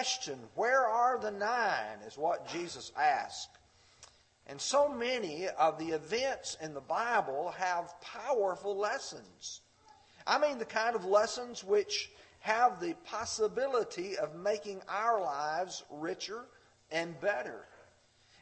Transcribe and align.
question, 0.00 0.38
Where 0.54 0.86
are 0.86 1.18
the 1.18 1.30
nine? 1.30 1.98
is 2.06 2.16
what 2.16 2.48
Jesus 2.48 2.90
asked. 2.98 3.58
And 4.46 4.58
so 4.58 4.88
many 4.88 5.46
of 5.46 5.78
the 5.78 5.90
events 5.90 6.56
in 6.62 6.72
the 6.72 6.80
Bible 6.80 7.52
have 7.58 8.00
powerful 8.00 8.78
lessons. 8.78 9.60
I 10.26 10.38
mean, 10.38 10.56
the 10.56 10.64
kind 10.64 10.96
of 10.96 11.04
lessons 11.04 11.62
which 11.62 12.10
have 12.38 12.80
the 12.80 12.94
possibility 13.04 14.16
of 14.16 14.34
making 14.34 14.80
our 14.88 15.20
lives 15.20 15.84
richer 15.90 16.46
and 16.90 17.20
better. 17.20 17.66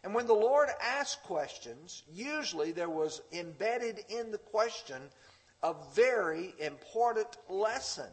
And 0.05 0.15
when 0.15 0.29
the 0.29 0.35
Lord 0.35 0.69
asked 0.81 1.25
questions, 1.25 2.05
usually 2.09 2.71
there 2.71 2.89
was 2.89 3.21
embedded 3.33 4.05
in 4.09 4.31
the 4.31 4.39
question 4.39 5.03
a 5.65 5.75
very 5.93 6.55
important 6.61 7.37
lesson. 7.49 8.11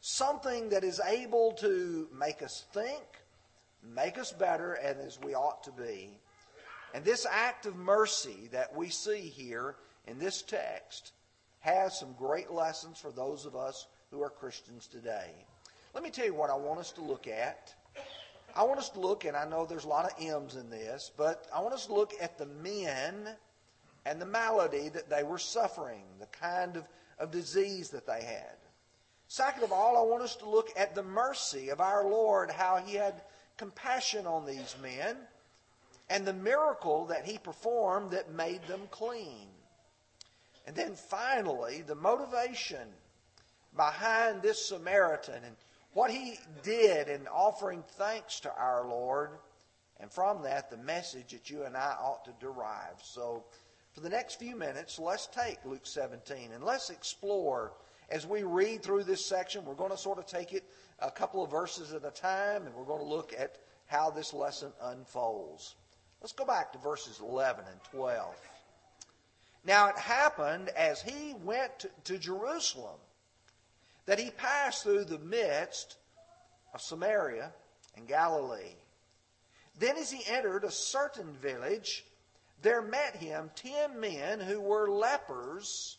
Something 0.00 0.68
that 0.70 0.84
is 0.84 1.00
able 1.00 1.52
to 1.54 2.08
make 2.16 2.42
us 2.42 2.64
think, 2.72 3.02
make 3.82 4.18
us 4.18 4.32
better, 4.32 4.74
and 4.74 4.98
as 5.00 5.18
we 5.20 5.34
ought 5.34 5.62
to 5.64 5.72
be. 5.72 6.18
And 6.94 7.04
this 7.04 7.26
act 7.30 7.66
of 7.66 7.76
mercy 7.76 8.48
that 8.52 8.74
we 8.74 8.88
see 8.88 9.20
here 9.20 9.76
in 10.06 10.18
this 10.18 10.42
text 10.42 11.12
has 11.60 11.98
some 11.98 12.14
great 12.14 12.50
lessons 12.50 12.98
for 12.98 13.10
those 13.10 13.44
of 13.44 13.56
us 13.56 13.86
who 14.10 14.22
are 14.22 14.30
Christians 14.30 14.86
today. 14.86 15.30
Let 15.94 16.02
me 16.02 16.10
tell 16.10 16.24
you 16.24 16.34
what 16.34 16.50
I 16.50 16.54
want 16.54 16.80
us 16.80 16.92
to 16.92 17.02
look 17.02 17.26
at. 17.26 17.74
I 18.54 18.62
want 18.62 18.78
us 18.78 18.88
to 18.90 19.00
look, 19.00 19.24
and 19.24 19.36
I 19.36 19.46
know 19.48 19.66
there's 19.66 19.84
a 19.84 19.88
lot 19.88 20.04
of 20.04 20.24
M's 20.24 20.56
in 20.56 20.70
this, 20.70 21.10
but 21.16 21.46
I 21.54 21.60
want 21.60 21.74
us 21.74 21.86
to 21.86 21.94
look 21.94 22.14
at 22.20 22.38
the 22.38 22.46
men 22.46 23.28
and 24.06 24.20
the 24.20 24.26
malady 24.26 24.88
that 24.88 25.10
they 25.10 25.22
were 25.22 25.38
suffering, 25.38 26.04
the 26.18 26.26
kind 26.26 26.76
of, 26.76 26.88
of 27.18 27.30
disease 27.30 27.90
that 27.90 28.06
they 28.06 28.22
had. 28.22 28.56
Second 29.28 29.62
of 29.62 29.72
all, 29.72 29.96
I 29.96 30.10
want 30.10 30.22
us 30.22 30.36
to 30.36 30.48
look 30.48 30.70
at 30.76 30.94
the 30.94 31.02
mercy 31.02 31.68
of 31.68 31.80
our 31.80 32.04
Lord, 32.04 32.50
how 32.50 32.76
He 32.78 32.96
had 32.96 33.22
compassion 33.56 34.26
on 34.26 34.46
these 34.46 34.74
men, 34.82 35.16
and 36.10 36.26
the 36.26 36.32
miracle 36.32 37.06
that 37.06 37.26
He 37.26 37.38
performed 37.38 38.10
that 38.12 38.32
made 38.32 38.66
them 38.66 38.88
clean. 38.90 39.48
And 40.66 40.74
then 40.74 40.94
finally, 40.94 41.82
the 41.82 41.94
motivation 41.94 42.88
behind 43.76 44.42
this 44.42 44.66
Samaritan 44.66 45.44
and 45.44 45.56
what 45.92 46.10
he 46.10 46.38
did 46.62 47.08
in 47.08 47.26
offering 47.28 47.82
thanks 47.96 48.40
to 48.40 48.54
our 48.54 48.86
Lord, 48.86 49.30
and 49.98 50.12
from 50.12 50.42
that, 50.42 50.70
the 50.70 50.76
message 50.76 51.32
that 51.32 51.50
you 51.50 51.64
and 51.64 51.76
I 51.76 51.96
ought 52.00 52.24
to 52.26 52.32
derive. 52.38 53.00
So, 53.02 53.44
for 53.92 54.00
the 54.00 54.08
next 54.08 54.38
few 54.38 54.54
minutes, 54.54 54.98
let's 54.98 55.26
take 55.26 55.64
Luke 55.64 55.86
17 55.86 56.52
and 56.52 56.62
let's 56.62 56.90
explore 56.90 57.72
as 58.10 58.26
we 58.26 58.42
read 58.42 58.82
through 58.82 59.04
this 59.04 59.24
section. 59.24 59.64
We're 59.64 59.74
going 59.74 59.90
to 59.90 59.98
sort 59.98 60.18
of 60.18 60.26
take 60.26 60.52
it 60.52 60.64
a 60.98 61.10
couple 61.10 61.42
of 61.42 61.50
verses 61.50 61.92
at 61.92 62.04
a 62.04 62.10
time, 62.10 62.66
and 62.66 62.74
we're 62.74 62.84
going 62.84 63.02
to 63.02 63.08
look 63.08 63.34
at 63.38 63.58
how 63.86 64.10
this 64.10 64.32
lesson 64.32 64.72
unfolds. 64.82 65.74
Let's 66.20 66.32
go 66.32 66.44
back 66.44 66.72
to 66.72 66.78
verses 66.78 67.20
11 67.20 67.64
and 67.70 67.80
12. 67.92 68.34
Now, 69.64 69.88
it 69.88 69.98
happened 69.98 70.70
as 70.70 71.02
he 71.02 71.34
went 71.44 71.86
to, 72.04 72.18
Jerusalem 72.18 72.98
that 74.06 74.18
he 74.18 74.30
passed 74.30 74.82
through 74.82 75.04
the 75.04 75.18
midst 75.18 75.96
of 76.72 76.80
Samaria 76.80 77.52
and 77.96 78.08
Galilee. 78.08 78.76
Then, 79.78 79.96
as 79.96 80.10
he 80.10 80.22
entered 80.30 80.64
a 80.64 80.70
certain 80.70 81.34
village, 81.34 82.04
there 82.62 82.82
met 82.82 83.16
him 83.16 83.50
ten 83.54 84.00
men 84.00 84.40
who 84.40 84.60
were 84.60 84.90
lepers 84.90 85.98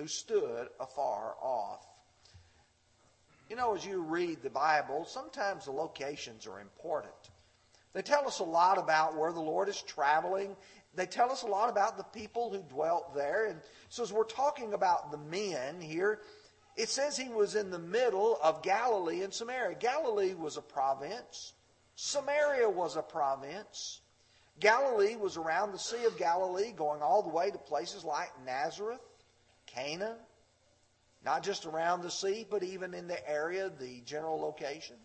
who 0.00 0.06
stood 0.06 0.68
afar 0.80 1.34
off. 1.42 1.86
You 3.50 3.56
know, 3.56 3.74
as 3.74 3.84
you 3.84 4.00
read 4.00 4.42
the 4.42 4.48
Bible, 4.48 5.04
sometimes 5.04 5.66
the 5.66 5.72
locations 5.72 6.46
are 6.46 6.60
important. 6.60 7.12
They 7.92 8.00
tell 8.00 8.26
us 8.26 8.38
a 8.38 8.44
lot 8.44 8.78
about 8.78 9.18
where 9.18 9.32
the 9.32 9.40
Lord 9.40 9.68
is 9.68 9.82
traveling. 9.82 10.56
They 10.94 11.04
tell 11.04 11.30
us 11.30 11.42
a 11.42 11.48
lot 11.48 11.68
about 11.68 11.98
the 11.98 12.04
people 12.04 12.50
who 12.50 12.62
dwelt 12.62 13.14
there. 13.14 13.46
And 13.46 13.60
so, 13.90 14.02
as 14.02 14.12
we're 14.12 14.24
talking 14.24 14.72
about 14.72 15.10
the 15.10 15.18
men 15.18 15.80
here, 15.80 16.20
it 16.76 16.88
says 16.88 17.16
he 17.16 17.28
was 17.28 17.54
in 17.54 17.70
the 17.70 17.78
middle 17.78 18.38
of 18.42 18.62
Galilee 18.62 19.22
and 19.22 19.34
Samaria. 19.34 19.76
Galilee 19.78 20.34
was 20.34 20.56
a 20.56 20.62
province, 20.62 21.52
Samaria 21.94 22.70
was 22.70 22.96
a 22.96 23.02
province. 23.02 24.00
Galilee 24.60 25.16
was 25.16 25.38
around 25.38 25.72
the 25.72 25.78
Sea 25.78 26.04
of 26.04 26.18
Galilee, 26.18 26.72
going 26.72 27.00
all 27.00 27.22
the 27.22 27.30
way 27.30 27.50
to 27.50 27.56
places 27.56 28.04
like 28.04 28.30
Nazareth, 28.44 29.00
Cana, 29.74 30.16
not 31.24 31.42
just 31.42 31.66
around 31.66 32.02
the 32.02 32.10
sea, 32.10 32.46
but 32.48 32.62
even 32.62 32.94
in 32.94 33.08
the 33.08 33.30
area, 33.30 33.70
the 33.78 34.00
general 34.04 34.40
location. 34.40 34.96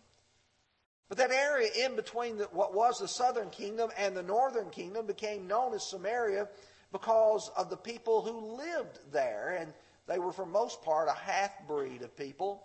But 1.08 1.18
that 1.18 1.30
area 1.30 1.70
in 1.84 1.94
between 1.94 2.38
the, 2.38 2.44
what 2.46 2.74
was 2.74 2.98
the 2.98 3.08
southern 3.08 3.50
kingdom 3.50 3.90
and 3.96 4.16
the 4.16 4.22
northern 4.22 4.70
kingdom 4.70 5.06
became 5.06 5.46
known 5.46 5.72
as 5.74 5.88
Samaria 5.88 6.48
because 6.90 7.50
of 7.56 7.70
the 7.70 7.76
people 7.76 8.22
who 8.22 8.56
lived 8.56 8.98
there. 9.12 9.56
And 9.60 9.72
they 10.08 10.18
were, 10.18 10.32
for 10.32 10.46
most 10.46 10.82
part, 10.82 11.08
a 11.08 11.12
half 11.12 11.52
breed 11.68 12.02
of 12.02 12.16
people. 12.16 12.64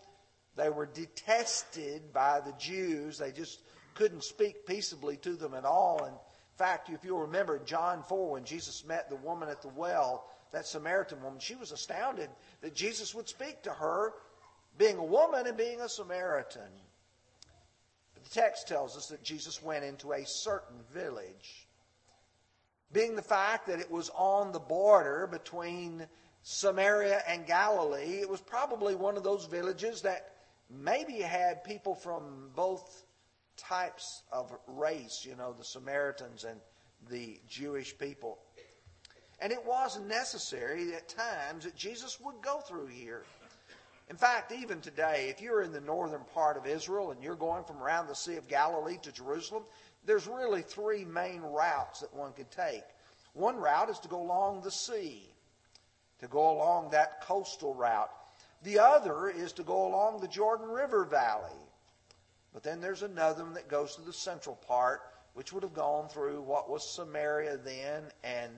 They 0.56 0.70
were 0.70 0.88
detested 0.88 2.14
by 2.14 2.40
the 2.40 2.54
Jews. 2.54 3.18
They 3.18 3.32
just 3.32 3.62
couldn't 3.94 4.24
speak 4.24 4.66
peaceably 4.66 5.18
to 5.18 5.36
them 5.36 5.54
at 5.54 5.66
all. 5.66 6.06
In 6.06 6.14
fact, 6.58 6.90
if 6.90 7.04
you'll 7.04 7.22
remember 7.22 7.60
John 7.60 8.04
4, 8.04 8.32
when 8.32 8.44
Jesus 8.44 8.86
met 8.86 9.10
the 9.10 9.16
woman 9.18 9.50
at 9.50 9.62
the 9.62 9.70
well, 9.70 10.26
that 10.52 10.66
Samaritan 10.66 11.22
woman, 11.24 11.40
she 11.40 11.56
was 11.56 11.72
astounded 11.72 12.30
that 12.62 12.76
Jesus 12.76 13.16
would 13.16 13.28
speak 13.28 13.64
to 13.64 13.72
her, 13.72 14.14
being 14.78 14.98
a 14.98 15.04
woman 15.04 15.48
and 15.48 15.58
being 15.58 15.82
a 15.82 15.90
Samaritan. 15.90 16.70
But 18.14 18.24
the 18.24 18.30
text 18.30 18.68
tells 18.68 18.98
us 18.98 19.08
that 19.08 19.24
Jesus 19.24 19.62
went 19.62 19.84
into 19.84 20.14
a 20.14 20.26
certain 20.26 20.78
village. 20.94 21.68
Being 22.94 23.16
the 23.16 23.22
fact 23.22 23.68
that 23.68 23.80
it 23.80 23.90
was 23.90 24.10
on 24.16 24.52
the 24.52 24.60
border 24.60 25.28
between 25.32 26.06
Samaria 26.44 27.22
and 27.28 27.46
Galilee, 27.46 28.20
it 28.20 28.30
was 28.30 28.42
probably 28.42 28.96
one 28.96 29.16
of 29.16 29.24
those 29.24 29.46
villages 29.46 30.02
that 30.02 30.34
maybe 30.70 31.20
had 31.20 31.64
people 31.64 31.96
from 31.96 32.50
both 32.56 33.06
types 33.58 34.24
of 34.32 34.52
race, 34.68 35.26
you 35.28 35.36
know, 35.36 35.54
the 35.54 35.64
Samaritans 35.64 36.44
and 36.44 36.60
the 37.10 37.40
Jewish 37.48 37.98
people. 37.98 38.40
And 39.42 39.52
it 39.52 39.66
was 39.66 40.00
necessary 40.00 40.94
at 40.94 41.10
times 41.10 41.64
that 41.64 41.76
Jesus 41.76 42.20
would 42.20 42.42
go 42.42 42.60
through 42.60 42.88
here. 42.88 43.24
In 44.10 44.16
fact, 44.16 44.52
even 44.52 44.82
today, 44.82 45.28
if 45.30 45.42
you're 45.42 45.64
in 45.64 45.72
the 45.72 45.82
northern 45.82 46.24
part 46.34 46.58
of 46.58 46.68
Israel 46.68 47.12
and 47.12 47.24
you're 47.24 47.36
going 47.36 47.64
from 47.64 47.82
around 47.82 48.08
the 48.08 48.16
Sea 48.16 48.36
of 48.36 48.48
Galilee 48.48 48.98
to 49.02 49.12
Jerusalem, 49.12 49.64
there's 50.06 50.28
really 50.28 50.62
three 50.62 51.06
main 51.06 51.42
routes 51.42 52.02
that 52.02 52.14
one 52.14 52.34
could 52.34 52.52
take. 52.52 52.84
One 53.34 53.58
route 53.58 53.90
is 53.90 54.00
to 54.00 54.08
go 54.08 54.22
along 54.22 54.62
the 54.62 54.72
sea 54.72 55.32
to 56.22 56.28
go 56.28 56.52
along 56.52 56.92
that 56.92 57.22
coastal 57.22 57.74
route. 57.74 58.12
The 58.64 58.80
other 58.80 59.28
is 59.28 59.52
to 59.54 59.64
go 59.64 59.88
along 59.88 60.22
the 60.22 60.28
Jordan 60.28 60.70
River 60.70 61.04
Valley. 61.04 61.50
But 62.54 62.64
then 62.64 62.80
there's 62.80 63.02
another 63.02 63.44
one 63.44 63.56
that 63.56 63.68
goes 63.68 63.96
to 63.96 64.02
the 64.02 64.14
central 64.14 64.56
part, 64.56 65.02
which 65.34 65.52
would 65.52 65.64
have 65.64 65.74
gone 65.74 66.08
through 66.10 66.42
what 66.42 66.70
was 66.70 66.88
Samaria 66.88 67.58
then 67.58 68.04
and 68.24 68.52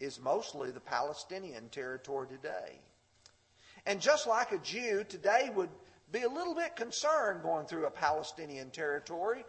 is 0.00 0.20
mostly 0.20 0.70
the 0.70 0.80
Palestinian 0.80 1.68
territory 1.68 2.28
today. 2.28 2.78
And 3.86 4.00
just 4.00 4.26
like 4.26 4.52
a 4.52 4.58
Jew 4.58 5.04
today 5.08 5.50
would 5.54 5.70
be 6.12 6.22
a 6.22 6.28
little 6.28 6.54
bit 6.54 6.76
concerned 6.76 7.42
going 7.42 7.66
through 7.66 7.86
a 7.86 7.90
Palestinian 7.90 8.70
territory, 8.70 9.44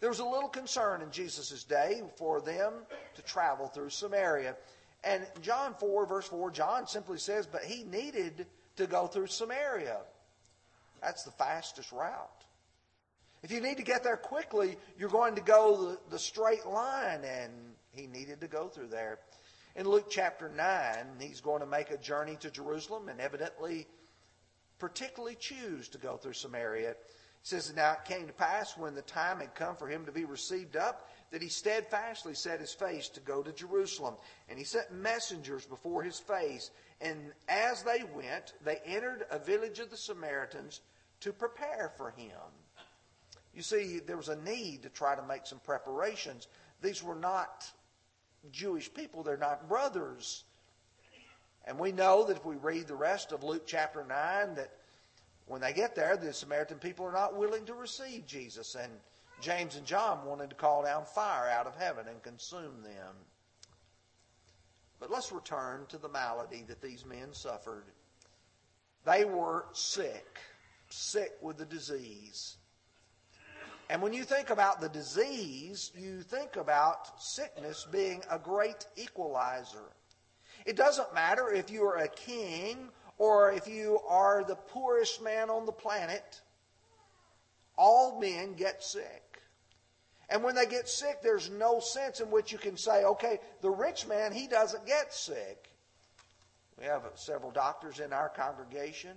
there 0.00 0.08
was 0.08 0.20
a 0.20 0.24
little 0.24 0.48
concern 0.48 1.02
in 1.02 1.10
Jesus' 1.10 1.64
day 1.64 2.02
for 2.16 2.40
them 2.40 2.72
to 3.14 3.22
travel 3.22 3.68
through 3.68 3.90
Samaria. 3.90 4.56
And 5.04 5.26
John 5.40 5.74
4, 5.74 6.06
verse 6.06 6.28
4, 6.28 6.50
John 6.50 6.86
simply 6.86 7.18
says, 7.18 7.46
but 7.46 7.62
he 7.62 7.84
needed 7.84 8.46
to 8.76 8.86
go 8.86 9.06
through 9.06 9.28
Samaria. 9.28 9.98
That's 11.00 11.24
the 11.24 11.30
fastest 11.32 11.92
route. 11.92 12.44
If 13.42 13.50
you 13.50 13.60
need 13.60 13.76
to 13.78 13.82
get 13.82 14.04
there 14.04 14.16
quickly, 14.16 14.76
you're 14.96 15.08
going 15.08 15.34
to 15.34 15.40
go 15.40 15.90
the, 15.90 15.98
the 16.10 16.18
straight 16.18 16.64
line, 16.64 17.24
and 17.24 17.52
he 17.90 18.06
needed 18.06 18.40
to 18.40 18.46
go 18.46 18.68
through 18.68 18.86
there. 18.86 19.18
In 19.74 19.88
Luke 19.88 20.10
chapter 20.10 20.50
9, 20.50 21.16
he's 21.18 21.40
going 21.40 21.60
to 21.60 21.66
make 21.66 21.90
a 21.90 21.96
journey 21.96 22.36
to 22.40 22.50
Jerusalem 22.50 23.08
and 23.08 23.20
evidently 23.20 23.86
particularly 24.78 25.36
choose 25.36 25.88
to 25.88 25.98
go 25.98 26.16
through 26.16 26.34
Samaria. 26.34 26.90
It 26.90 26.98
says, 27.42 27.72
Now 27.74 27.92
it 27.92 28.04
came 28.04 28.26
to 28.26 28.34
pass 28.34 28.76
when 28.76 28.94
the 28.94 29.02
time 29.02 29.40
had 29.40 29.54
come 29.54 29.76
for 29.76 29.88
him 29.88 30.04
to 30.04 30.12
be 30.12 30.26
received 30.26 30.76
up 30.76 31.08
that 31.30 31.40
he 31.40 31.48
steadfastly 31.48 32.34
set 32.34 32.60
his 32.60 32.74
face 32.74 33.08
to 33.10 33.20
go 33.20 33.42
to 33.42 33.52
Jerusalem. 33.52 34.16
And 34.50 34.58
he 34.58 34.64
sent 34.64 34.92
messengers 34.92 35.64
before 35.64 36.02
his 36.02 36.18
face. 36.18 36.70
And 37.00 37.32
as 37.48 37.82
they 37.82 38.02
went, 38.14 38.52
they 38.62 38.78
entered 38.84 39.24
a 39.30 39.38
village 39.38 39.78
of 39.78 39.90
the 39.90 39.96
Samaritans 39.96 40.82
to 41.20 41.32
prepare 41.32 41.92
for 41.96 42.10
him. 42.10 42.36
You 43.54 43.62
see, 43.62 44.00
there 44.00 44.18
was 44.18 44.28
a 44.28 44.36
need 44.36 44.82
to 44.82 44.90
try 44.90 45.14
to 45.14 45.22
make 45.22 45.46
some 45.46 45.60
preparations. 45.60 46.48
These 46.82 47.02
were 47.02 47.14
not 47.14 47.70
Jewish 48.50 48.92
people, 48.92 49.22
they're 49.22 49.36
not 49.36 49.68
brothers. 49.68 50.44
And 51.64 51.78
we 51.78 51.92
know 51.92 52.24
that 52.24 52.38
if 52.38 52.44
we 52.44 52.56
read 52.56 52.88
the 52.88 52.96
rest 52.96 53.32
of 53.32 53.44
Luke 53.44 53.64
chapter 53.66 54.04
9, 54.04 54.56
that 54.56 54.72
when 55.46 55.60
they 55.60 55.72
get 55.72 55.94
there, 55.94 56.16
the 56.16 56.32
Samaritan 56.32 56.78
people 56.78 57.06
are 57.06 57.12
not 57.12 57.36
willing 57.36 57.64
to 57.66 57.74
receive 57.74 58.26
Jesus, 58.26 58.74
and 58.74 58.92
James 59.40 59.76
and 59.76 59.86
John 59.86 60.24
wanted 60.24 60.50
to 60.50 60.56
call 60.56 60.84
down 60.84 61.04
fire 61.04 61.48
out 61.48 61.66
of 61.66 61.76
heaven 61.76 62.06
and 62.08 62.22
consume 62.22 62.82
them. 62.82 63.14
But 64.98 65.10
let's 65.10 65.32
return 65.32 65.86
to 65.88 65.98
the 65.98 66.08
malady 66.08 66.64
that 66.68 66.80
these 66.80 67.04
men 67.04 67.32
suffered. 67.32 67.84
They 69.04 69.24
were 69.24 69.66
sick, 69.72 70.38
sick 70.88 71.32
with 71.40 71.58
the 71.58 71.64
disease. 71.64 72.56
And 73.90 74.00
when 74.00 74.12
you 74.12 74.24
think 74.24 74.50
about 74.50 74.80
the 74.80 74.88
disease, 74.88 75.90
you 75.96 76.22
think 76.22 76.56
about 76.56 77.22
sickness 77.22 77.86
being 77.90 78.22
a 78.30 78.38
great 78.38 78.86
equalizer. 78.96 79.90
It 80.64 80.76
doesn't 80.76 81.14
matter 81.14 81.52
if 81.52 81.70
you 81.70 81.84
are 81.84 81.98
a 81.98 82.08
king 82.08 82.88
or 83.18 83.52
if 83.52 83.66
you 83.66 84.00
are 84.08 84.44
the 84.44 84.56
poorest 84.56 85.22
man 85.22 85.50
on 85.50 85.66
the 85.66 85.72
planet, 85.72 86.40
all 87.76 88.20
men 88.20 88.54
get 88.54 88.82
sick. 88.82 89.22
And 90.28 90.42
when 90.42 90.54
they 90.54 90.66
get 90.66 90.88
sick, 90.88 91.20
there's 91.22 91.50
no 91.50 91.78
sense 91.80 92.20
in 92.20 92.30
which 92.30 92.52
you 92.52 92.58
can 92.58 92.76
say, 92.76 93.04
okay, 93.04 93.38
the 93.60 93.70
rich 93.70 94.06
man, 94.06 94.32
he 94.32 94.46
doesn't 94.46 94.86
get 94.86 95.12
sick. 95.12 95.68
We 96.78 96.86
have 96.86 97.02
several 97.16 97.50
doctors 97.50 98.00
in 98.00 98.12
our 98.12 98.30
congregation, 98.30 99.16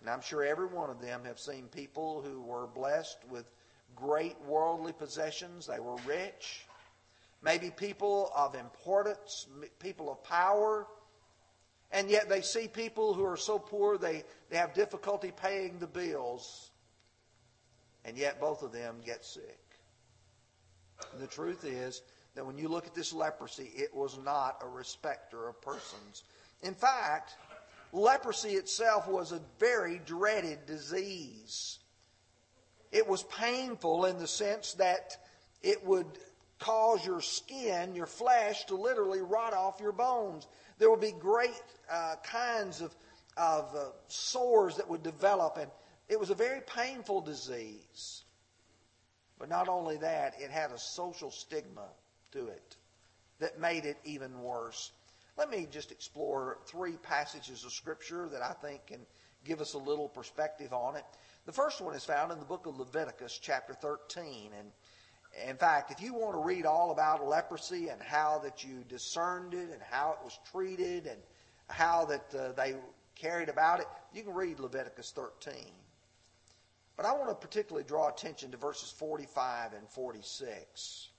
and 0.00 0.10
I'm 0.10 0.20
sure 0.20 0.44
every 0.44 0.66
one 0.66 0.90
of 0.90 1.00
them 1.00 1.24
have 1.24 1.38
seen 1.38 1.68
people 1.68 2.22
who 2.22 2.42
were 2.42 2.66
blessed 2.66 3.18
with 3.30 3.46
great 3.96 4.36
worldly 4.46 4.92
possessions. 4.92 5.66
They 5.66 5.80
were 5.80 5.96
rich. 6.06 6.66
Maybe 7.42 7.70
people 7.70 8.30
of 8.36 8.54
importance, 8.54 9.46
people 9.78 10.10
of 10.10 10.22
power. 10.22 10.86
And 11.92 12.10
yet 12.10 12.28
they 12.28 12.42
see 12.42 12.68
people 12.68 13.14
who 13.14 13.24
are 13.24 13.36
so 13.36 13.58
poor 13.58 13.96
they, 13.96 14.24
they 14.50 14.56
have 14.56 14.74
difficulty 14.74 15.32
paying 15.32 15.78
the 15.78 15.86
bills. 15.86 16.70
And 18.04 18.16
yet 18.16 18.40
both 18.40 18.62
of 18.62 18.72
them 18.72 18.96
get 19.04 19.24
sick. 19.24 19.60
And 21.12 21.20
the 21.20 21.26
truth 21.26 21.64
is 21.64 22.02
that 22.34 22.46
when 22.46 22.58
you 22.58 22.68
look 22.68 22.86
at 22.86 22.94
this 22.94 23.12
leprosy, 23.12 23.70
it 23.74 23.94
was 23.94 24.18
not 24.24 24.58
a 24.62 24.68
respecter 24.68 25.48
of 25.48 25.60
persons. 25.60 26.24
In 26.62 26.74
fact, 26.74 27.36
leprosy 27.92 28.50
itself 28.50 29.08
was 29.08 29.32
a 29.32 29.40
very 29.58 30.00
dreaded 30.04 30.66
disease. 30.66 31.78
It 32.96 33.06
was 33.06 33.24
painful 33.24 34.06
in 34.06 34.16
the 34.16 34.26
sense 34.26 34.72
that 34.74 35.18
it 35.62 35.84
would 35.84 36.06
cause 36.58 37.04
your 37.04 37.20
skin, 37.20 37.94
your 37.94 38.06
flesh, 38.06 38.64
to 38.66 38.74
literally 38.74 39.20
rot 39.20 39.52
off 39.52 39.80
your 39.82 39.92
bones. 39.92 40.46
There 40.78 40.88
would 40.88 41.02
be 41.02 41.12
great 41.12 41.62
uh, 41.90 42.14
kinds 42.24 42.80
of, 42.80 42.96
of 43.36 43.76
uh, 43.76 43.84
sores 44.08 44.76
that 44.76 44.88
would 44.88 45.02
develop, 45.02 45.58
and 45.58 45.70
it 46.08 46.18
was 46.18 46.30
a 46.30 46.34
very 46.34 46.62
painful 46.62 47.20
disease. 47.20 48.22
But 49.38 49.50
not 49.50 49.68
only 49.68 49.98
that, 49.98 50.32
it 50.38 50.50
had 50.50 50.70
a 50.70 50.78
social 50.78 51.30
stigma 51.30 51.88
to 52.32 52.46
it 52.46 52.76
that 53.40 53.60
made 53.60 53.84
it 53.84 53.98
even 54.04 54.40
worse. 54.40 54.90
Let 55.36 55.50
me 55.50 55.68
just 55.70 55.92
explore 55.92 56.60
three 56.66 56.96
passages 57.02 57.62
of 57.62 57.74
Scripture 57.74 58.26
that 58.32 58.40
I 58.40 58.54
think 58.54 58.86
can 58.86 59.00
give 59.44 59.60
us 59.60 59.74
a 59.74 59.78
little 59.78 60.08
perspective 60.08 60.72
on 60.72 60.96
it. 60.96 61.04
The 61.46 61.52
first 61.52 61.80
one 61.80 61.94
is 61.94 62.04
found 62.04 62.32
in 62.32 62.40
the 62.40 62.44
book 62.44 62.66
of 62.66 62.76
Leviticus, 62.76 63.38
chapter 63.40 63.72
13. 63.72 64.50
And 64.58 64.72
in 65.48 65.56
fact, 65.56 65.92
if 65.92 66.02
you 66.02 66.12
want 66.12 66.34
to 66.34 66.40
read 66.40 66.66
all 66.66 66.90
about 66.90 67.24
leprosy 67.24 67.88
and 67.88 68.02
how 68.02 68.40
that 68.42 68.64
you 68.64 68.82
discerned 68.88 69.54
it 69.54 69.70
and 69.72 69.80
how 69.80 70.16
it 70.18 70.24
was 70.24 70.36
treated 70.50 71.06
and 71.06 71.20
how 71.68 72.04
that 72.06 72.34
uh, 72.34 72.50
they 72.52 72.74
carried 73.14 73.48
about 73.48 73.78
it, 73.78 73.86
you 74.12 74.24
can 74.24 74.34
read 74.34 74.58
Leviticus 74.58 75.12
13. 75.12 75.54
But 76.96 77.06
I 77.06 77.12
want 77.12 77.28
to 77.28 77.34
particularly 77.36 77.86
draw 77.86 78.08
attention 78.08 78.50
to 78.50 78.56
verses 78.56 78.90
45 78.90 79.72
and 79.74 79.88
46. 79.88 81.10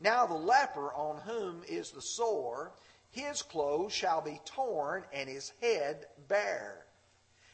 Now 0.00 0.24
the 0.24 0.34
leper 0.34 0.90
on 0.94 1.20
whom 1.20 1.62
is 1.68 1.90
the 1.90 2.00
sore, 2.00 2.72
his 3.10 3.42
clothes 3.42 3.92
shall 3.92 4.22
be 4.22 4.40
torn 4.46 5.04
and 5.12 5.28
his 5.28 5.52
head 5.60 6.06
bare. 6.28 6.86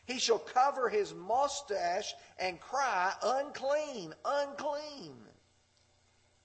He 0.09 0.19
shall 0.19 0.41
cover 0.41 0.89
his 0.89 1.15
mustache 1.15 2.13
and 2.41 2.59
cry, 2.59 3.15
Unclean, 3.23 4.13
unclean. 4.25 5.15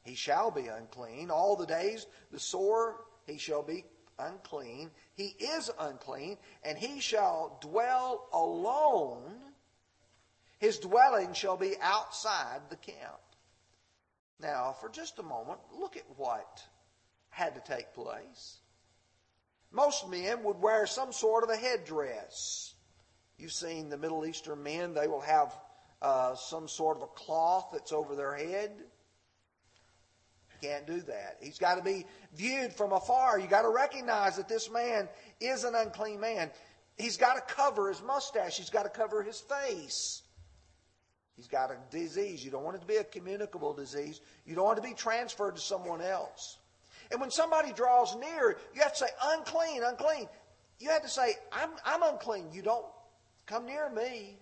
He 0.04 0.14
shall 0.14 0.52
be 0.52 0.68
unclean 0.68 1.32
all 1.32 1.56
the 1.56 1.66
days. 1.66 2.06
The 2.32 2.40
sore, 2.40 3.06
he 3.26 3.40
shall 3.40 3.64
be 3.64 3.86
unclean. 4.20 4.92
He 5.16 5.36
is 5.40 5.72
unclean, 5.80 6.38
and 6.64 6.78
he 6.78 7.00
shall 7.00 7.58
dwell 7.62 8.28
alone 8.32 9.54
his 10.64 10.80
dwelling 10.80 11.34
shall 11.34 11.58
be 11.58 11.76
outside 11.82 12.62
the 12.70 12.78
camp. 12.78 13.20
Now, 14.40 14.72
for 14.80 14.88
just 14.88 15.20
a 15.20 15.24
moment, 15.24 15.60
look 15.78 15.98
at 15.98 16.06
what 16.16 16.64
had 17.32 17.56
to 17.56 17.76
take 17.76 17.94
place. 17.94 18.60
Most 19.74 20.08
men 20.08 20.42
would 20.44 20.62
wear 20.62 20.88
some 20.88 21.12
sort 21.12 21.44
of 21.44 21.50
a 21.50 21.58
headdress. 21.58 22.73
You've 23.38 23.52
seen 23.52 23.90
the 23.90 23.98
Middle 23.98 24.26
Eastern 24.26 24.64
men, 24.64 24.94
they 24.94 25.08
will 25.08 25.22
have 25.22 25.54
uh, 26.02 26.36
some 26.36 26.68
sort 26.68 26.98
of 26.98 27.04
a 27.04 27.08
cloth 27.08 27.70
that's 27.72 27.92
over 27.92 28.16
their 28.16 28.36
head. 28.36 28.72
You 28.78 30.70
can't 30.70 30.86
do 30.86 31.02
that. 31.02 31.38
He's 31.42 31.58
got 31.58 31.76
to 31.76 31.84
be 31.84 32.06
viewed 32.36 32.74
from 32.74 32.92
afar. 32.92 33.40
You 33.40 33.48
got 33.48 33.64
to 33.64 33.70
recognize 33.70 34.38
that 34.38 34.48
this 34.48 34.70
man 34.70 35.10
is 35.40 35.64
an 35.64 35.76
unclean 35.76 36.20
man. 36.20 36.52
He's 36.98 37.18
got 37.18 37.36
to 37.36 37.54
cover 37.54 37.90
his 37.90 38.02
mustache. 38.04 38.58
He's 38.58 38.70
got 38.70 38.84
to 38.84 38.90
cover 38.90 39.24
his 39.24 39.40
face. 39.40 40.22
He's 41.36 41.48
got 41.48 41.72
a 41.72 41.78
disease. 41.90 42.46
You 42.46 42.52
don't 42.52 42.64
want 42.64 42.76
it 42.76 42.82
to 42.82 42.86
be 42.88 42.98
a 42.98 43.04
communicable 43.04 43.74
disease. 43.74 44.22
You 44.46 44.56
don't 44.56 44.66
want 44.66 44.78
it 44.78 44.82
to 44.84 44.88
be 44.88 44.94
transferred 44.94 45.56
to 45.56 45.62
someone 45.62 46.02
else. 46.02 46.60
And 47.12 47.20
when 47.20 47.32
somebody 47.32 47.74
draws 47.74 48.16
near, 48.16 48.58
you 48.76 48.82
have 48.82 48.94
to 48.94 49.00
say, 49.00 49.10
unclean, 49.24 49.82
unclean. 49.84 50.28
You 50.80 50.90
have 50.90 51.02
to 51.02 51.10
say, 51.10 51.34
I'm, 51.52 51.72
I'm 51.86 52.04
unclean. 52.04 52.50
You 52.52 52.62
don't 52.62 52.86
come 53.46 53.66
near 53.66 53.90
me. 53.90 54.38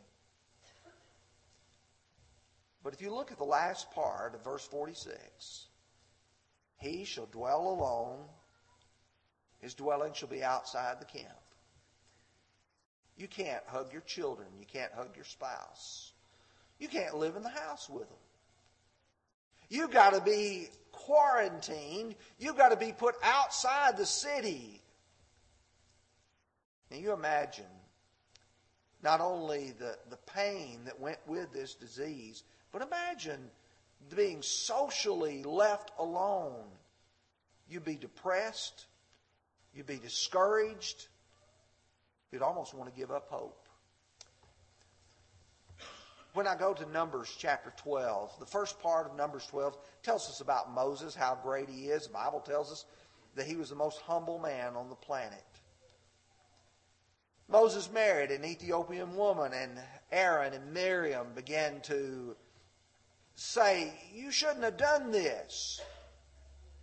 But 2.84 2.94
if 2.94 3.02
you 3.02 3.14
look 3.14 3.32
at 3.32 3.38
the 3.38 3.44
last 3.44 3.92
part 3.92 4.34
of 4.34 4.44
verse 4.44 4.66
46, 4.66 5.68
he 6.78 7.04
shall 7.04 7.28
dwell 7.28 7.68
alone, 7.68 8.26
his 9.60 9.76
dwelling 9.76 10.14
shall 10.14 10.30
be 10.30 10.44
outside 10.44 11.00
the 11.00 11.06
camp. 11.06 11.28
You 13.18 13.28
can't 13.28 13.64
hug 13.68 13.94
your 13.94 14.02
children, 14.02 14.48
you 14.60 14.66
can't 14.66 14.92
hug 14.94 15.16
your 15.16 15.26
spouse. 15.26 16.14
You 16.80 16.88
can't 16.88 17.16
live 17.16 17.36
in 17.36 17.44
the 17.44 17.50
house 17.50 17.88
with 17.88 18.10
them. 18.10 18.18
You've 19.70 19.92
got 19.92 20.16
to 20.16 20.22
be 20.22 20.68
quarantined. 20.92 22.16
You've 22.40 22.58
got 22.58 22.70
to 22.70 22.76
be 22.76 22.92
put 22.92 23.16
outside 23.24 23.98
the 23.98 24.06
city. 24.06 24.82
Can 26.90 27.00
you 27.02 27.14
imagine 27.14 27.66
not 29.04 29.22
only 29.22 29.74
the, 29.80 29.98
the 30.10 30.18
pain 30.18 30.82
that 30.86 31.00
went 31.00 31.20
with 31.28 31.52
this 31.54 31.74
disease, 31.74 32.44
but 32.72 32.82
imagine 32.82 33.50
being 34.16 34.42
socially 34.42 35.44
left 35.44 35.92
alone. 35.98 36.66
You'd 37.70 37.86
be 37.86 37.96
depressed. 37.96 38.86
You'd 39.74 39.88
be 39.88 39.98
discouraged. 39.98 41.08
You'd 42.32 42.42
almost 42.42 42.74
want 42.74 42.94
to 42.94 43.00
give 43.00 43.12
up 43.12 43.28
hope 43.30 43.62
when 46.34 46.48
I 46.48 46.56
go 46.56 46.74
to 46.74 46.86
Numbers 46.90 47.34
chapter 47.38 47.74
12, 47.78 48.40
the 48.40 48.46
first 48.46 48.80
part 48.80 49.10
of 49.10 49.16
Numbers 49.18 49.46
12 49.48 49.78
tells 50.02 50.30
us 50.30 50.40
about 50.40 50.74
Moses, 50.74 51.14
how 51.14 51.38
great 51.44 51.70
he 51.70 51.88
is. 51.88 52.08
The 52.08 52.14
Bible 52.14 52.40
tells 52.40 52.72
us 52.72 52.86
that 53.36 53.46
he 53.46 53.56
was 53.56 53.70
the 53.70 53.76
most 53.76 54.00
humble 54.02 54.40
man 54.40 54.76
on 54.76 54.90
the 54.90 54.96
planet. 54.96 55.44
Moses 57.48 57.92
married 57.92 58.32
an 58.32 58.46
Ethiopian 58.46 59.16
woman, 59.16 59.54
and 59.54 59.80
Aaron 60.12 60.54
and 60.54 60.74
Miriam 60.74 61.28
began 61.36 61.82
to 61.82 62.36
say, 63.36 63.94
You 64.14 64.32
shouldn't 64.32 64.64
have 64.64 64.78
done 64.78 65.12
this. 65.12 65.82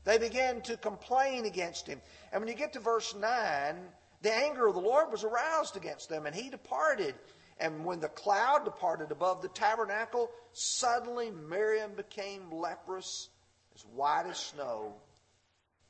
They 0.04 0.18
began 0.18 0.62
to 0.62 0.76
complain 0.76 1.44
against 1.44 1.86
him. 1.86 2.00
And 2.32 2.40
when 2.40 2.48
you 2.48 2.56
get 2.56 2.72
to 2.74 2.80
verse 2.80 3.14
9, 3.14 3.76
the 4.22 4.34
anger 4.34 4.66
of 4.66 4.74
the 4.74 4.80
Lord 4.80 5.10
was 5.10 5.24
aroused 5.24 5.76
against 5.76 6.08
them, 6.08 6.26
and 6.26 6.34
he 6.34 6.50
departed 6.50 7.14
and 7.60 7.84
when 7.84 8.00
the 8.00 8.08
cloud 8.08 8.64
departed 8.64 9.10
above 9.10 9.42
the 9.42 9.48
tabernacle, 9.48 10.30
suddenly 10.52 11.30
Miriam 11.30 11.92
became 11.94 12.52
leprous, 12.52 13.30
as 13.74 13.84
white 13.86 14.26
as 14.28 14.38
snow. 14.38 14.94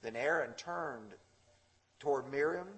Then 0.03 0.17
Aaron 0.17 0.55
turned 0.55 1.15
toward 2.01 2.31
Miriam, 2.31 2.69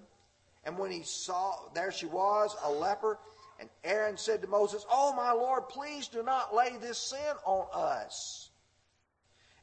and 0.65 0.79
when 0.79 0.91
he 0.91 1.03
saw, 1.03 1.55
there 1.75 1.93
she 1.93 2.07
was, 2.07 2.55
a 2.65 2.71
leper, 2.71 3.19
and 3.59 3.69
Aaron 3.85 4.17
said 4.17 4.43
to 4.43 4.49
Moses, 4.49 4.85
Oh, 4.91 5.15
my 5.15 5.33
Lord, 5.33 5.69
please 5.69 6.09
do 6.09 6.23
not 6.23 6.55
lay 6.55 6.77
this 6.81 6.99
sin 6.99 7.35
on 7.45 7.67
us, 7.73 8.51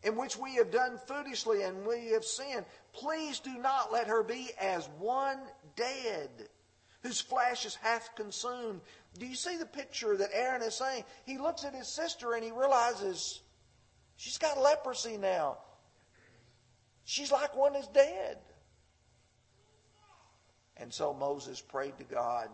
in 0.04 0.16
which 0.16 0.38
we 0.38 0.56
have 0.56 0.72
done 0.72 1.00
foolishly 1.08 1.63
and 1.63 1.86
we 1.86 2.10
have 2.10 2.24
sinned. 2.24 2.66
Please 2.94 3.39
do 3.39 3.58
not 3.58 3.92
let 3.92 4.08
her 4.08 4.24
be 4.24 4.51
as 4.60 4.88
one 5.00 5.39
dead, 5.75 6.30
whose 7.01 7.22
flesh 7.22 7.66
is 7.66 7.75
half 7.75 8.16
consumed 8.16 8.82
Do 9.18 9.25
you 9.25 9.36
see 9.36 9.58
the 9.58 9.66
picture 9.66 10.18
that 10.18 10.30
Aaron 10.34 10.62
is 10.62 10.75
saying? 10.75 11.04
He 11.25 11.38
looks 11.38 11.63
at 11.63 11.74
his 11.74 11.88
sister 11.88 12.34
and 12.34 12.44
he 12.44 12.51
realizes 12.51 13.42
she's 14.16 14.38
got 14.38 14.60
leprosy 14.60 15.18
now. 15.18 15.58
She's 17.06 17.32
like 17.32 17.56
one 17.56 17.74
that's 17.74 17.88
dead. 17.88 18.38
And 20.79 20.93
so 20.93 21.13
Moses 21.13 21.62
prayed 21.62 21.98
to 21.98 22.03
God. 22.03 22.50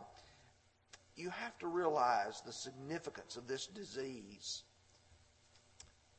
You 1.16 1.30
have 1.30 1.58
to 1.60 1.68
realize 1.68 2.42
the 2.42 2.54
significance 2.54 3.38
of 3.38 3.48
this 3.48 3.68
disease. 3.68 4.64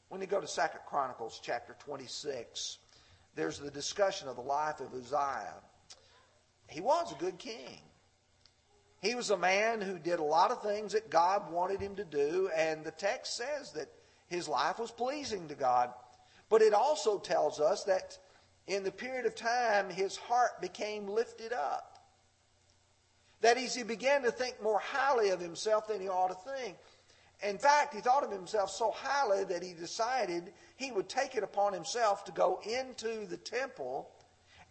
When 0.08 0.20
you 0.20 0.26
go 0.26 0.40
to 0.40 0.46
Second 0.46 0.80
Chronicles 0.87 1.40
chapter 1.42 1.75
26, 1.80 2.78
there's 3.34 3.58
the 3.58 3.70
discussion 3.70 4.28
of 4.28 4.37
the 4.37 4.42
life 4.42 4.80
of 4.80 4.94
Uzziah. 4.94 5.54
He 6.68 6.80
was 6.80 7.11
a 7.11 7.16
good 7.16 7.38
king. 7.38 7.80
He 9.00 9.14
was 9.14 9.30
a 9.30 9.37
man 9.37 9.80
who 9.80 9.99
did 9.99 10.18
a 10.18 10.25
lot 10.25 10.50
of 10.50 10.62
things 10.62 10.92
that 10.92 11.11
God 11.11 11.50
wanted 11.52 11.80
him 11.80 11.96
to 11.96 12.04
do, 12.04 12.49
and 12.56 12.84
the 12.84 12.90
text 12.90 13.37
says 13.37 13.73
that 13.73 13.88
his 14.28 14.49
life 14.49 14.78
was 14.78 14.90
pleasing 14.90 15.49
to 15.49 15.54
God. 15.54 15.90
But 16.49 16.62
it 16.62 16.73
also 16.73 17.18
tells 17.18 17.61
us 17.61 17.84
that 17.84 18.18
in 18.66 18.82
the 18.82 18.92
period 18.92 19.26
of 19.26 19.34
time, 19.34 19.90
his 19.90 20.16
heart 20.16 20.61
became 20.61 21.06
lifted 21.06 21.52
up. 21.52 21.93
That 23.44 23.58
is, 23.58 23.74
he 23.74 23.82
began 23.82 24.22
to 24.22 24.30
think 24.30 24.62
more 24.62 24.78
highly 24.78 25.28
of 25.28 25.38
himself 25.38 25.86
than 25.86 26.00
he 26.00 26.08
ought 26.08 26.28
to 26.28 26.50
think. 26.50 26.78
In 27.42 27.58
fact, 27.58 27.92
he 27.92 28.00
thought 28.00 28.24
of 28.24 28.30
himself 28.30 28.70
so 28.70 28.90
highly 28.90 29.44
that 29.44 29.62
he 29.62 29.74
decided 29.74 30.50
he 30.76 30.90
would 30.90 31.10
take 31.10 31.34
it 31.34 31.42
upon 31.42 31.74
himself 31.74 32.24
to 32.24 32.32
go 32.32 32.58
into 32.64 33.26
the 33.26 33.36
temple 33.36 34.08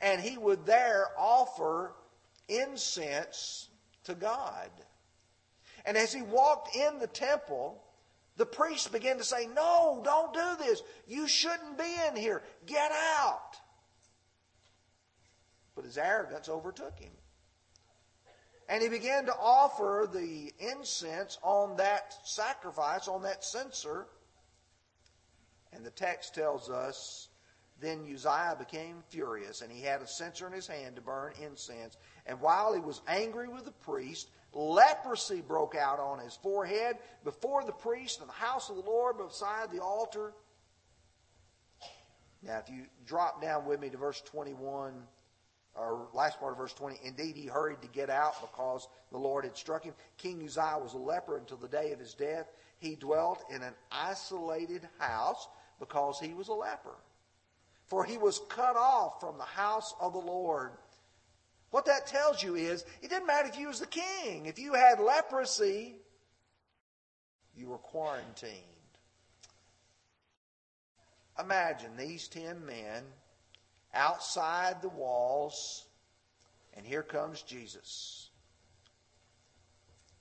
and 0.01 0.20
he 0.20 0.39
would 0.39 0.65
there 0.65 1.10
offer 1.20 1.94
incense 2.50 3.70
to 4.06 4.15
God. 4.15 4.72
And 5.86 5.96
as 5.96 6.12
he 6.12 6.24
walked 6.24 6.75
in 6.75 6.98
the 6.98 7.06
temple, 7.06 7.80
the 8.38 8.46
priests 8.48 8.88
began 8.88 9.20
to 9.20 9.24
say, 9.24 9.46
No, 9.46 10.01
don't 10.03 10.34
do 10.34 10.65
this. 10.65 10.82
You 11.08 11.27
shouldn't 11.27 11.77
be 11.77 11.96
in 12.08 12.15
here. 12.15 12.42
Get 12.65 12.92
out. 12.92 13.56
But 15.75 15.86
his 15.86 16.00
arrogance 16.00 16.50
overtook 16.50 16.98
him. 16.98 17.12
And 18.74 18.82
he 18.82 18.89
began 18.89 19.27
to 19.27 19.36
offer 19.39 20.10
the 20.12 20.51
incense 20.58 21.38
on 21.44 21.77
that 21.77 22.15
sacrifice, 22.24 23.08
on 23.08 23.22
that 23.22 23.44
censer. 23.44 24.08
And 25.72 25.86
the 25.86 25.92
text 25.92 26.34
tells 26.34 26.72
us 26.72 27.27
then 27.80 28.00
Uzziah 28.12 28.56
became 28.58 29.03
furious, 29.10 29.62
and 29.62 29.72
he 29.72 29.84
had 29.84 30.01
a 30.01 30.08
censer 30.08 30.48
in 30.48 30.53
his 30.53 30.65
hand 30.65 30.96
to 30.96 31.03
burn 31.03 31.34
incense. 31.39 31.98
And 32.25 32.42
while 32.42 32.74
he 32.74 32.80
was 32.80 33.01
angry 33.08 33.48
with 33.48 33.65
the 33.65 33.72
priest, 33.74 34.32
leprosy 34.53 35.42
broke 35.42 35.75
out 35.75 36.00
on 36.00 36.18
his 36.18 36.36
forehead 36.42 36.98
before 37.24 37.63
the 37.63 37.74
priest 37.74 38.22
in 38.22 38.27
the 38.27 38.34
house 38.34 38.72
of 38.72 38.77
the 38.77 38.89
Lord 38.89 39.20
beside 39.20 39.70
the 39.70 39.84
altar. 39.84 40.34
Now, 42.42 42.58
if 42.58 42.74
you 42.74 42.86
drop 43.06 43.39
down 43.39 43.68
with 43.68 43.80
me 43.80 43.92
to 43.92 43.98
verse 43.98 44.22
21, 44.22 44.94
or 45.75 46.08
last 46.13 46.39
part 46.39 46.51
of 46.51 46.58
verse 46.58 46.74
20, 46.74 47.00
indeed 47.03 47.36
he 47.36 47.48
hurried 47.48 47.82
to 47.82 47.88
get 47.88 48.10
out 48.10 48.39
because 48.42 48.88
the 49.12 49.18
Lord 49.18 49.44
had 49.44 49.58
struck 49.58 49.84
him. 49.84 49.94
King 50.18 50.44
Uzziah 50.44 50.80
was 50.80 50.94
a 50.94 50.98
leper 50.98 51.38
until 51.38 51.58
the 51.58 51.68
day 51.68 51.92
of 51.92 52.00
his 52.00 52.13
death. 52.13 52.48
He 52.77 52.96
dwelt 52.96 53.44
in 53.50 53.63
an 53.63 53.74
isolated 53.92 54.88
house 55.00 55.48
because 55.80 56.20
he 56.20 56.34
was 56.34 56.50
a 56.50 56.53
leper. 56.53 56.96
For 57.86 58.06
he 58.06 58.18
was 58.18 58.42
cut 58.50 58.75
off 58.75 59.20
from 59.20 59.38
the 59.38 59.44
house 59.44 59.94
of 60.00 60.13
the 60.13 60.20
Lord. 60.20 60.72
What 61.72 61.86
that 61.88 62.06
tells 62.06 62.44
you 62.44 62.56
is 62.56 62.86
it 63.01 63.10
didn't 63.10 63.27
matter 63.27 63.50
if 63.50 63.58
you 63.58 63.68
was 63.68 63.80
the 63.80 63.88
king. 63.88 64.46
If 64.46 64.60
you 64.60 64.74
had 64.74 65.00
leprosy, 65.00 65.96
you 67.58 67.68
were 67.68 67.80
quarantined. 67.80 68.53
Imagine 71.39 71.98
these 71.98 72.27
ten 72.27 72.63
men 72.63 73.03
outside 73.94 74.82
the 74.82 74.90
walls, 74.90 75.86
and 76.76 76.86
here 76.86 77.04
comes 77.04 77.42
Jesus. 77.42 78.30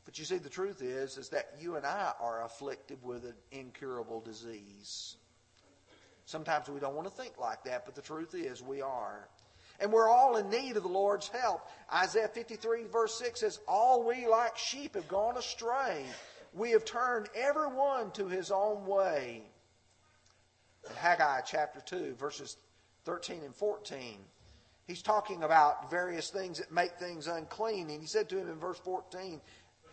But 0.05 0.19
you 0.19 0.25
see, 0.25 0.38
the 0.38 0.49
truth 0.49 0.83
is, 0.83 1.17
is 1.17 1.29
that 1.31 1.55
you 1.61 1.76
and 1.76 1.87
I 1.87 2.12
are 2.21 2.45
afflicted 2.45 2.99
with 3.02 3.25
an 3.25 3.35
incurable 3.50 4.21
disease. 4.21 5.17
Sometimes 6.26 6.69
we 6.69 6.81
don't 6.81 6.95
want 6.95 7.09
to 7.09 7.14
think 7.14 7.38
like 7.38 7.64
that, 7.64 7.85
but 7.85 7.95
the 7.95 8.02
truth 8.02 8.35
is 8.35 8.62
we 8.62 8.81
are. 8.81 9.29
And 9.81 9.93
we're 9.93 10.09
all 10.09 10.37
in 10.37 10.50
need 10.50 10.76
of 10.76 10.83
the 10.83 10.88
Lord's 10.88 11.29
help. 11.29 11.67
Isaiah 11.93 12.29
53, 12.29 12.85
verse 12.85 13.14
6 13.14 13.41
says, 13.41 13.59
All 13.67 14.05
we 14.05 14.26
like 14.26 14.57
sheep 14.57 14.95
have 14.95 15.09
gone 15.09 15.37
astray. 15.37 16.05
We 16.55 16.71
have 16.73 16.85
turned 16.85 17.29
everyone 17.35 18.11
to 18.12 18.29
his 18.29 18.50
own 18.50 18.87
way. 18.87 19.43
In 20.88 20.97
Haggai 20.97 21.41
chapter 21.47 21.81
2, 21.81 22.14
verses 22.14 22.57
13 23.04 23.42
and 23.44 23.54
14. 23.54 24.18
He's 24.87 25.02
talking 25.02 25.42
about 25.42 25.90
various 25.90 26.30
things 26.30 26.59
that 26.59 26.73
make 26.73 26.92
things 26.99 27.26
unclean. 27.26 27.88
And 27.90 28.00
he 28.00 28.06
said 28.06 28.28
to 28.30 28.38
him 28.38 28.49
in 28.49 28.59
verse 28.59 28.78
14, 28.78 29.40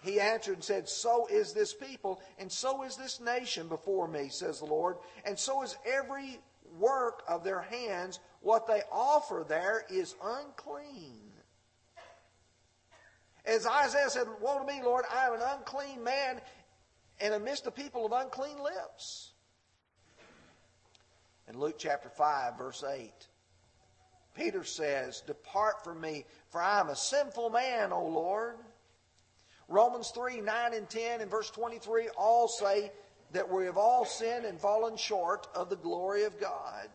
he 0.01 0.19
answered 0.19 0.55
and 0.55 0.63
said, 0.63 0.87
So 0.87 1.27
is 1.27 1.53
this 1.53 1.73
people, 1.73 2.21
and 2.37 2.51
so 2.51 2.83
is 2.83 2.95
this 2.95 3.19
nation 3.19 3.67
before 3.67 4.07
me, 4.07 4.29
says 4.29 4.59
the 4.59 4.65
Lord, 4.65 4.97
and 5.25 5.37
so 5.37 5.61
is 5.61 5.77
every 5.85 6.39
work 6.77 7.23
of 7.27 7.43
their 7.43 7.61
hands. 7.61 8.19
What 8.41 8.67
they 8.67 8.81
offer 8.91 9.45
there 9.47 9.83
is 9.89 10.15
unclean. 10.23 11.31
As 13.45 13.65
Isaiah 13.65 14.09
said, 14.09 14.27
Woe 14.39 14.59
to 14.59 14.65
me, 14.65 14.81
Lord, 14.83 15.05
I 15.13 15.27
am 15.27 15.33
an 15.33 15.41
unclean 15.57 16.03
man, 16.03 16.39
and 17.19 17.33
amidst 17.33 17.65
the 17.65 17.71
people 17.71 18.05
of 18.05 18.11
unclean 18.13 18.57
lips 18.63 19.28
in 21.49 21.59
Luke 21.59 21.75
chapter 21.77 22.09
5, 22.09 22.57
verse 22.57 22.83
8. 22.83 23.11
Peter 24.35 24.63
says, 24.63 25.21
Depart 25.25 25.83
from 25.83 25.99
me, 25.99 26.25
for 26.49 26.61
I 26.61 26.79
am 26.79 26.89
a 26.89 26.95
sinful 26.95 27.49
man, 27.49 27.91
O 27.91 28.05
Lord. 28.05 28.55
Romans 29.67 30.11
3, 30.11 30.41
9 30.41 30.73
and 30.73 30.89
10 30.89 31.21
and 31.21 31.29
verse 31.29 31.49
23 31.49 32.09
all 32.17 32.47
say 32.47 32.91
that 33.31 33.51
we 33.51 33.65
have 33.65 33.77
all 33.77 34.05
sinned 34.05 34.45
and 34.45 34.59
fallen 34.59 34.95
short 34.95 35.47
of 35.53 35.69
the 35.69 35.75
glory 35.75 36.23
of 36.23 36.39
God. 36.39 36.89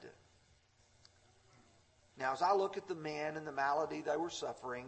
Now, 2.19 2.33
as 2.33 2.43
I 2.43 2.53
look 2.55 2.77
at 2.77 2.89
the 2.89 2.95
men 2.95 3.37
and 3.37 3.47
the 3.47 3.53
malady 3.53 4.01
they 4.01 4.17
were 4.17 4.31
suffering, 4.31 4.87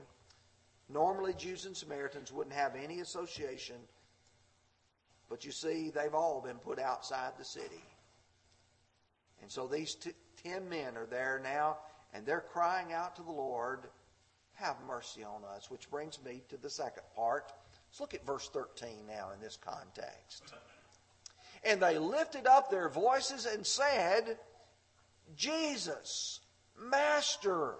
normally 0.89 1.35
Jews 1.35 1.67
and 1.67 1.77
Samaritans 1.77 2.33
wouldn't 2.33 2.55
have 2.55 2.77
any 2.77 3.01
association. 3.01 3.77
But 5.29 5.45
you 5.45 5.51
see, 5.51 5.91
they've 5.91 6.15
all 6.15 6.41
been 6.41 6.59
put 6.59 6.79
outside 6.79 7.33
the 7.37 7.45
city. 7.45 7.83
And 9.43 9.51
so 9.51 9.67
these 9.67 9.95
t- 9.95 10.13
ten 10.43 10.69
men 10.69 10.97
are 10.97 11.07
there 11.07 11.41
now, 11.43 11.79
and 12.15 12.25
they're 12.25 12.45
crying 12.53 12.93
out 12.93 13.17
to 13.17 13.23
the 13.23 13.31
Lord, 13.31 13.81
Have 14.55 14.77
mercy 14.87 15.23
on 15.23 15.43
us. 15.55 15.71
Which 15.71 15.91
brings 15.91 16.19
me 16.25 16.43
to 16.49 16.57
the 16.57 16.71
second 16.71 17.03
part. 17.15 17.53
Let's 17.89 18.01
look 18.01 18.15
at 18.15 18.25
verse 18.25 18.49
13 18.53 19.07
now 19.07 19.31
in 19.35 19.41
this 19.41 19.57
context. 19.57 20.43
And 21.65 21.83
they 21.83 21.99
lifted 21.99 22.47
up 22.47 22.71
their 22.71 22.89
voices 22.89 23.45
and 23.45 23.67
said, 23.67 24.39
Jesus, 25.37 26.39
Master, 26.79 27.75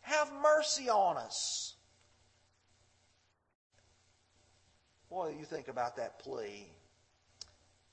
have 0.00 0.32
mercy 0.42 0.88
on 0.88 1.16
us. 1.16 1.74
Boy, 5.10 5.36
you 5.38 5.44
think 5.44 5.68
about 5.68 5.96
that 5.96 6.18
plea. 6.18 6.66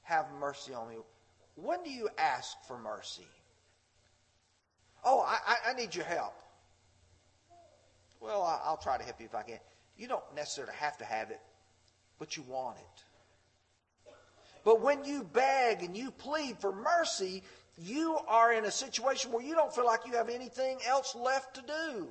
Have 0.04 0.26
mercy 0.40 0.74
on 0.74 0.90
me. 0.90 0.96
When 1.58 1.84
do 1.84 1.90
you 1.90 2.08
ask 2.18 2.56
for 2.68 2.78
mercy? 2.78 3.28
Oh, 5.04 5.22
I, 5.22 5.72
I 5.72 5.74
need 5.74 5.96
your 5.96 6.06
help. 6.06 6.36
Well, 8.20 8.44
I'll 8.64 8.78
try 8.78 8.98
to 8.98 9.04
help 9.04 9.20
you 9.20 9.26
if 9.26 9.36
I 9.36 9.42
can. 9.42 9.60
You 9.98 10.08
don't 10.08 10.24
necessarily 10.36 10.74
have 10.76 10.98
to 11.00 11.06
have 11.06 11.32
it, 11.32 11.40
but 12.20 12.38
you 12.38 12.44
want 12.44 12.78
it. 12.78 14.14
But 14.64 14.82
when 14.82 15.04
you 15.04 15.24
beg 15.24 15.82
and 15.82 15.98
you 15.98 16.12
plead 16.12 16.60
for 16.60 16.72
mercy, 16.72 17.42
you 17.78 18.20
are 18.28 18.54
in 18.54 18.66
a 18.66 18.72
situation 18.72 19.32
where 19.32 19.44
you 19.44 19.56
don't 19.56 19.74
feel 19.74 19.86
like 19.86 20.02
you 20.06 20.14
have 20.14 20.30
anything 20.30 20.80
else 20.88 21.16
left 21.16 21.56
to 21.56 21.62
do. 21.62 22.08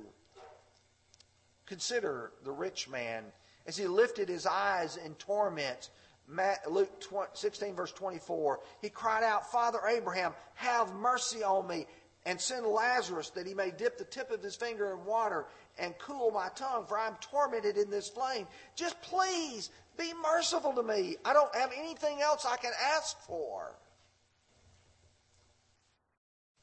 Consider 1.65 2.31
the 2.43 2.51
rich 2.51 2.89
man 2.89 3.23
as 3.65 3.77
he 3.77 3.87
lifted 3.87 4.27
his 4.27 4.45
eyes 4.45 4.97
in 4.97 5.13
torment 5.15 5.89
Luke 6.69 7.03
16, 7.33 7.75
verse 7.75 7.91
24, 7.93 8.59
he 8.81 8.89
cried 8.89 9.23
out, 9.23 9.51
Father 9.51 9.79
Abraham, 9.87 10.33
have 10.55 10.93
mercy 10.95 11.43
on 11.43 11.67
me 11.67 11.85
and 12.25 12.39
send 12.39 12.65
Lazarus 12.65 13.29
that 13.31 13.47
he 13.47 13.53
may 13.53 13.71
dip 13.71 13.97
the 13.97 14.03
tip 14.03 14.31
of 14.31 14.43
his 14.43 14.55
finger 14.55 14.93
in 14.93 15.05
water 15.05 15.45
and 15.79 15.97
cool 15.97 16.31
my 16.31 16.49
tongue, 16.55 16.85
for 16.85 16.99
I'm 16.99 17.15
tormented 17.21 17.77
in 17.77 17.89
this 17.89 18.09
flame. 18.09 18.47
Just 18.75 19.01
please 19.01 19.69
be 19.97 20.11
merciful 20.21 20.73
to 20.73 20.83
me. 20.83 21.15
I 21.23 21.31
don't 21.31 21.55
have 21.55 21.71
anything 21.77 22.21
else 22.21 22.45
I 22.45 22.57
can 22.57 22.73
ask 22.95 23.17
for. 23.21 23.75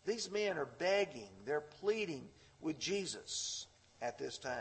These 0.07 0.31
men 0.31 0.59
are 0.59 0.69
begging, 0.79 1.31
they're 1.47 1.63
pleading 1.63 2.29
with 2.61 2.79
Jesus 2.79 3.67
at 4.03 4.19
this 4.19 4.37
time 4.37 4.53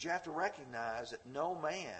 But 0.00 0.04
you 0.06 0.10
have 0.12 0.22
to 0.22 0.30
recognize 0.30 1.10
that 1.10 1.26
no 1.26 1.54
man 1.54 1.92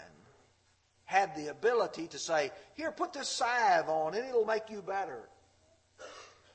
had 1.04 1.37
the 1.37 1.49
ability 1.49 2.07
to 2.07 2.19
say, 2.19 2.50
Here, 2.75 2.90
put 2.90 3.12
this 3.12 3.28
salve 3.28 3.90
on 3.90 4.14
and 4.14 4.26
it'll 4.26 4.47
make 4.47 4.71
you 4.71 4.80
better. 4.80 5.28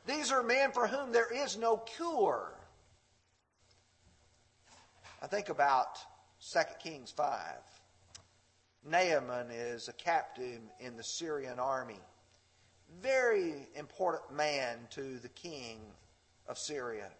These 0.07 0.31
are 0.31 0.41
men 0.41 0.71
for 0.71 0.87
whom 0.87 1.11
there 1.11 1.31
is 1.31 1.55
no 1.55 1.77
cure. 1.77 2.51
I 5.21 5.27
think 5.27 5.49
about 5.49 5.99
2 6.51 6.59
Kings 6.83 7.11
5. 7.11 7.37
Naaman 8.83 9.51
is 9.51 9.87
a 9.87 9.93
captive 9.93 10.61
in 10.79 10.97
the 10.97 11.03
Syrian 11.03 11.59
army. 11.59 12.01
Very 13.03 13.67
important 13.75 14.31
man 14.33 14.79
to 14.91 15.19
the 15.19 15.29
king 15.29 15.77
of 16.47 16.57
Syria. 16.57 17.11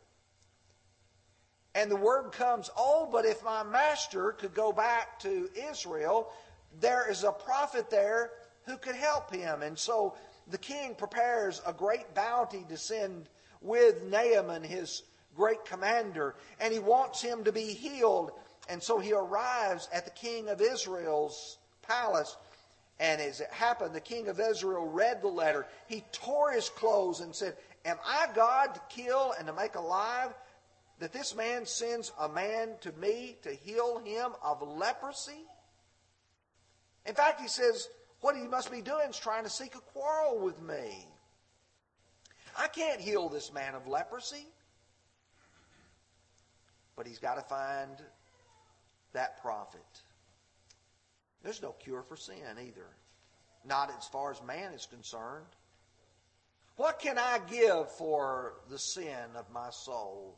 And 1.76 1.92
the 1.92 1.98
word 1.98 2.32
comes, 2.32 2.70
oh, 2.78 3.08
but 3.12 3.26
if 3.26 3.44
my 3.44 3.62
master 3.62 4.32
could 4.32 4.54
go 4.54 4.72
back 4.72 5.20
to 5.20 5.50
Israel, 5.70 6.32
there 6.80 7.12
is 7.12 7.26
a 7.26 7.34
prophet 7.34 7.90
there 7.90 8.32
who 8.66 8.78
could 8.78 8.96
help 8.96 9.32
him. 9.32 9.62
And 9.62 9.78
so 9.78 10.16
the 10.48 10.58
king 10.58 10.96
prepares 10.96 11.62
a 11.68 11.74
great 11.74 12.16
bounty 12.16 12.66
to 12.70 12.78
send 12.78 13.28
with 13.62 14.04
Naaman, 14.04 14.64
his 14.64 15.04
great 15.36 15.66
commander, 15.66 16.36
and 16.62 16.72
he 16.72 16.80
wants 16.80 17.22
him 17.22 17.44
to 17.44 17.52
be 17.52 17.74
healed. 17.74 18.32
And 18.70 18.82
so 18.82 18.98
he 18.98 19.12
arrives 19.12 19.90
at 19.92 20.06
the 20.06 20.12
king 20.12 20.48
of 20.48 20.62
Israel's 20.62 21.58
palace. 21.82 22.38
And 23.02 23.22
as 23.22 23.42
it 23.42 23.52
happened, 23.52 23.94
the 23.94 24.00
king 24.00 24.30
of 24.30 24.40
Israel 24.40 24.88
read 24.88 25.22
the 25.22 25.28
letter. 25.28 25.68
He 25.88 26.06
tore 26.14 26.52
his 26.52 26.70
clothes 26.70 27.20
and 27.20 27.36
said, 27.36 27.58
Am 27.84 27.98
I 28.06 28.28
God 28.34 28.76
to 28.76 28.82
kill 28.90 29.34
and 29.38 29.46
to 29.48 29.54
make 29.54 29.76
alive? 29.76 30.34
That 31.00 31.12
this 31.12 31.36
man 31.36 31.66
sends 31.66 32.12
a 32.20 32.30
man 32.30 32.76
to 32.82 32.92
me 32.94 33.38
to 33.44 33.52
heal 33.52 34.00
him 34.00 34.32
of 34.42 34.62
leprosy? 34.62 35.46
In 37.06 37.14
fact, 37.14 37.42
he 37.42 37.48
says, 37.48 37.90
What 38.22 38.36
he 38.36 38.48
must 38.48 38.72
be 38.72 38.82
doing 38.82 39.10
is 39.10 39.18
trying 39.18 39.44
to 39.44 39.50
seek 39.50 39.76
a 39.76 39.80
quarrel 39.80 40.40
with 40.40 40.62
me. 40.62 41.08
I 42.58 42.68
can't 42.68 43.02
heal 43.02 43.28
this 43.28 43.52
man 43.52 43.76
of 43.76 43.88
leprosy. 43.88 44.48
But 46.96 47.08
he's 47.08 47.20
got 47.20 47.36
to 47.36 47.42
find 47.42 48.02
that 49.14 49.42
prophet. 49.42 49.82
There's 51.44 51.62
no 51.62 51.72
cure 51.74 52.04
for 52.04 52.16
sin 52.16 52.58
either, 52.60 52.88
not 53.66 53.92
as 53.96 54.08
far 54.08 54.32
as 54.32 54.42
man 54.42 54.74
is 54.74 54.86
concerned. 54.86 55.46
What 56.78 57.00
can 57.00 57.18
I 57.18 57.40
give 57.50 57.92
for 57.92 58.56
the 58.70 58.80
sin 58.80 59.36
of 59.36 59.50
my 59.52 59.70
soul? 59.70 60.38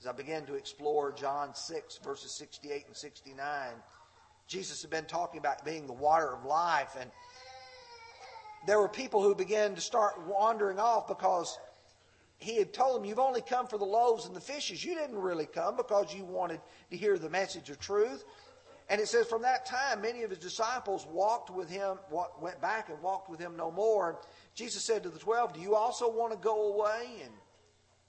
As 0.00 0.06
I 0.06 0.12
began 0.12 0.46
to 0.46 0.54
explore 0.54 1.12
John 1.12 1.54
6, 1.54 1.98
verses 1.98 2.32
68 2.32 2.86
and 2.86 2.96
69, 2.96 3.68
Jesus 4.46 4.80
had 4.80 4.90
been 4.90 5.04
talking 5.04 5.38
about 5.38 5.62
being 5.62 5.86
the 5.86 5.92
water 5.92 6.32
of 6.32 6.46
life, 6.46 6.96
and 6.98 7.10
there 8.66 8.80
were 8.80 8.88
people 8.88 9.22
who 9.22 9.34
began 9.34 9.74
to 9.74 9.80
start 9.82 10.26
wandering 10.26 10.78
off 10.78 11.06
because 11.06 11.58
he 12.38 12.56
had 12.56 12.72
told 12.72 12.96
them, 12.96 13.04
You've 13.04 13.18
only 13.18 13.42
come 13.42 13.66
for 13.66 13.76
the 13.76 13.84
loaves 13.84 14.24
and 14.24 14.34
the 14.34 14.40
fishes. 14.40 14.82
You 14.82 14.94
didn't 14.94 15.18
really 15.18 15.44
come 15.44 15.76
because 15.76 16.14
you 16.14 16.24
wanted 16.24 16.62
to 16.90 16.96
hear 16.96 17.18
the 17.18 17.28
message 17.28 17.68
of 17.68 17.78
truth. 17.78 18.24
And 18.88 19.02
it 19.02 19.08
says, 19.08 19.26
From 19.26 19.42
that 19.42 19.66
time, 19.66 20.00
many 20.00 20.22
of 20.22 20.30
his 20.30 20.38
disciples 20.38 21.06
walked 21.12 21.50
with 21.50 21.68
him, 21.68 21.98
went 22.40 22.60
back 22.62 22.88
and 22.88 23.00
walked 23.02 23.28
with 23.28 23.38
him 23.38 23.54
no 23.54 23.70
more. 23.70 24.18
Jesus 24.54 24.82
said 24.82 25.02
to 25.02 25.10
the 25.10 25.18
twelve, 25.18 25.52
Do 25.52 25.60
you 25.60 25.74
also 25.74 26.10
want 26.10 26.32
to 26.32 26.38
go 26.38 26.72
away? 26.72 27.20
And 27.22 27.32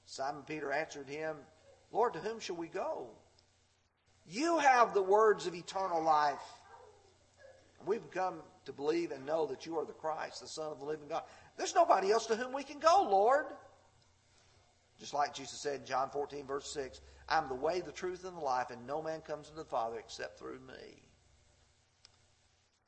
Simon 0.05 0.43
Peter 0.48 0.71
answered 0.71 1.10
him, 1.10 1.36
Lord, 1.91 2.13
to 2.13 2.19
whom 2.19 2.39
shall 2.39 2.55
we 2.55 2.67
go? 2.67 3.07
You 4.27 4.60
have 4.60 4.93
the 4.93 5.01
words 5.01 5.48
of 5.48 5.55
eternal 5.55 6.01
life. 6.01 6.41
We've 7.86 8.10
come 8.12 8.36
to 8.65 8.74
believe 8.74 9.12
and 9.12 9.25
know 9.25 9.48
that 9.48 9.65
you 9.65 9.77
are 9.79 9.86
the 9.86 9.93
Christ, 9.93 10.41
the 10.41 10.48
Son 10.48 10.71
of 10.71 10.79
the 10.79 10.86
living 10.86 11.07
God. 11.07 11.24
There's 11.57 11.75
nobody 11.75 12.12
else 12.12 12.27
to 12.27 12.36
whom 12.36 12.54
we 12.54 12.63
can 12.63 12.80
go, 12.80 13.08
Lord. 13.10 13.45
Just 14.99 15.13
like 15.13 15.34
Jesus 15.34 15.60
said 15.60 15.80
in 15.80 15.86
John 15.86 16.10
14, 16.12 16.45
verse 16.45 16.71
6, 16.73 17.01
I'm 17.27 17.49
the 17.49 17.56
way, 17.56 17.82
the 17.82 17.91
truth, 17.91 18.23
and 18.23 18.38
the 18.38 18.41
life, 18.41 18.69
and 18.69 18.86
no 18.86 19.01
man 19.01 19.21
comes 19.21 19.49
to 19.49 19.56
the 19.56 19.65
Father 19.65 19.97
except 19.97 20.38
through 20.38 20.60
me. 20.60 21.01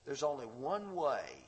There's 0.05 0.21
only 0.21 0.45
one 0.45 0.95
way 0.95 1.47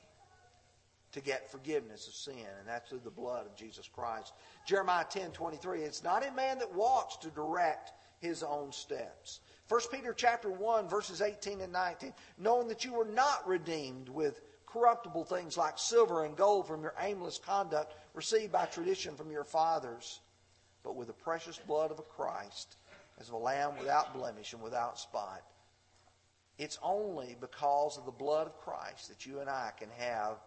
to 1.15 1.21
get 1.21 1.49
forgiveness 1.49 2.09
of 2.09 2.13
sin, 2.13 2.45
and 2.59 2.67
that's 2.67 2.89
through 2.89 2.99
the 2.99 3.09
blood 3.09 3.45
of 3.45 3.55
Jesus 3.55 3.87
Christ. 3.87 4.33
Jeremiah 4.67 5.05
10 5.09 5.31
23, 5.31 5.79
it's 5.79 6.03
not 6.03 6.27
a 6.27 6.31
man 6.33 6.59
that 6.59 6.75
walks 6.75 7.15
to 7.17 7.29
direct 7.29 7.93
his 8.19 8.43
own 8.43 8.73
steps. 8.73 9.39
1 9.69 9.81
Peter 9.93 10.13
chapter 10.13 10.49
1, 10.49 10.89
verses 10.89 11.21
18 11.21 11.61
and 11.61 11.71
19, 11.71 12.13
knowing 12.37 12.67
that 12.67 12.83
you 12.83 12.93
were 12.93 13.05
not 13.05 13.47
redeemed 13.47 14.09
with 14.09 14.41
corruptible 14.67 15.23
things 15.23 15.57
like 15.57 15.79
silver 15.79 16.25
and 16.25 16.35
gold 16.35 16.67
from 16.67 16.81
your 16.81 16.93
aimless 16.99 17.37
conduct 17.37 17.95
received 18.13 18.51
by 18.51 18.65
tradition 18.65 19.15
from 19.15 19.31
your 19.31 19.45
fathers, 19.45 20.19
but 20.83 20.97
with 20.97 21.07
the 21.07 21.13
precious 21.13 21.57
blood 21.59 21.91
of 21.91 21.99
a 21.99 22.03
Christ, 22.03 22.75
as 23.21 23.29
of 23.29 23.35
a 23.35 23.37
lamb 23.37 23.71
without 23.79 24.13
blemish 24.13 24.51
and 24.51 24.61
without 24.61 24.99
spot. 24.99 25.43
It's 26.57 26.77
only 26.83 27.37
because 27.39 27.97
of 27.97 28.05
the 28.05 28.11
blood 28.11 28.47
of 28.47 28.59
Christ 28.59 29.07
that 29.07 29.25
you 29.25 29.39
and 29.39 29.49
I 29.49 29.71
can 29.77 29.89
have 29.97 30.39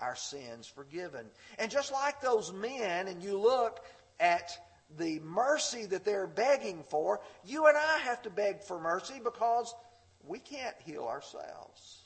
our 0.00 0.16
sins 0.16 0.66
forgiven. 0.66 1.26
And 1.58 1.70
just 1.70 1.92
like 1.92 2.20
those 2.20 2.52
men, 2.52 3.08
and 3.08 3.22
you 3.22 3.38
look 3.38 3.84
at 4.18 4.50
the 4.98 5.20
mercy 5.20 5.86
that 5.86 6.04
they're 6.04 6.26
begging 6.26 6.82
for, 6.88 7.20
you 7.44 7.66
and 7.66 7.76
I 7.76 7.98
have 7.98 8.22
to 8.22 8.30
beg 8.30 8.62
for 8.62 8.80
mercy 8.80 9.20
because 9.22 9.74
we 10.26 10.38
can't 10.38 10.76
heal 10.84 11.04
ourselves. 11.04 11.98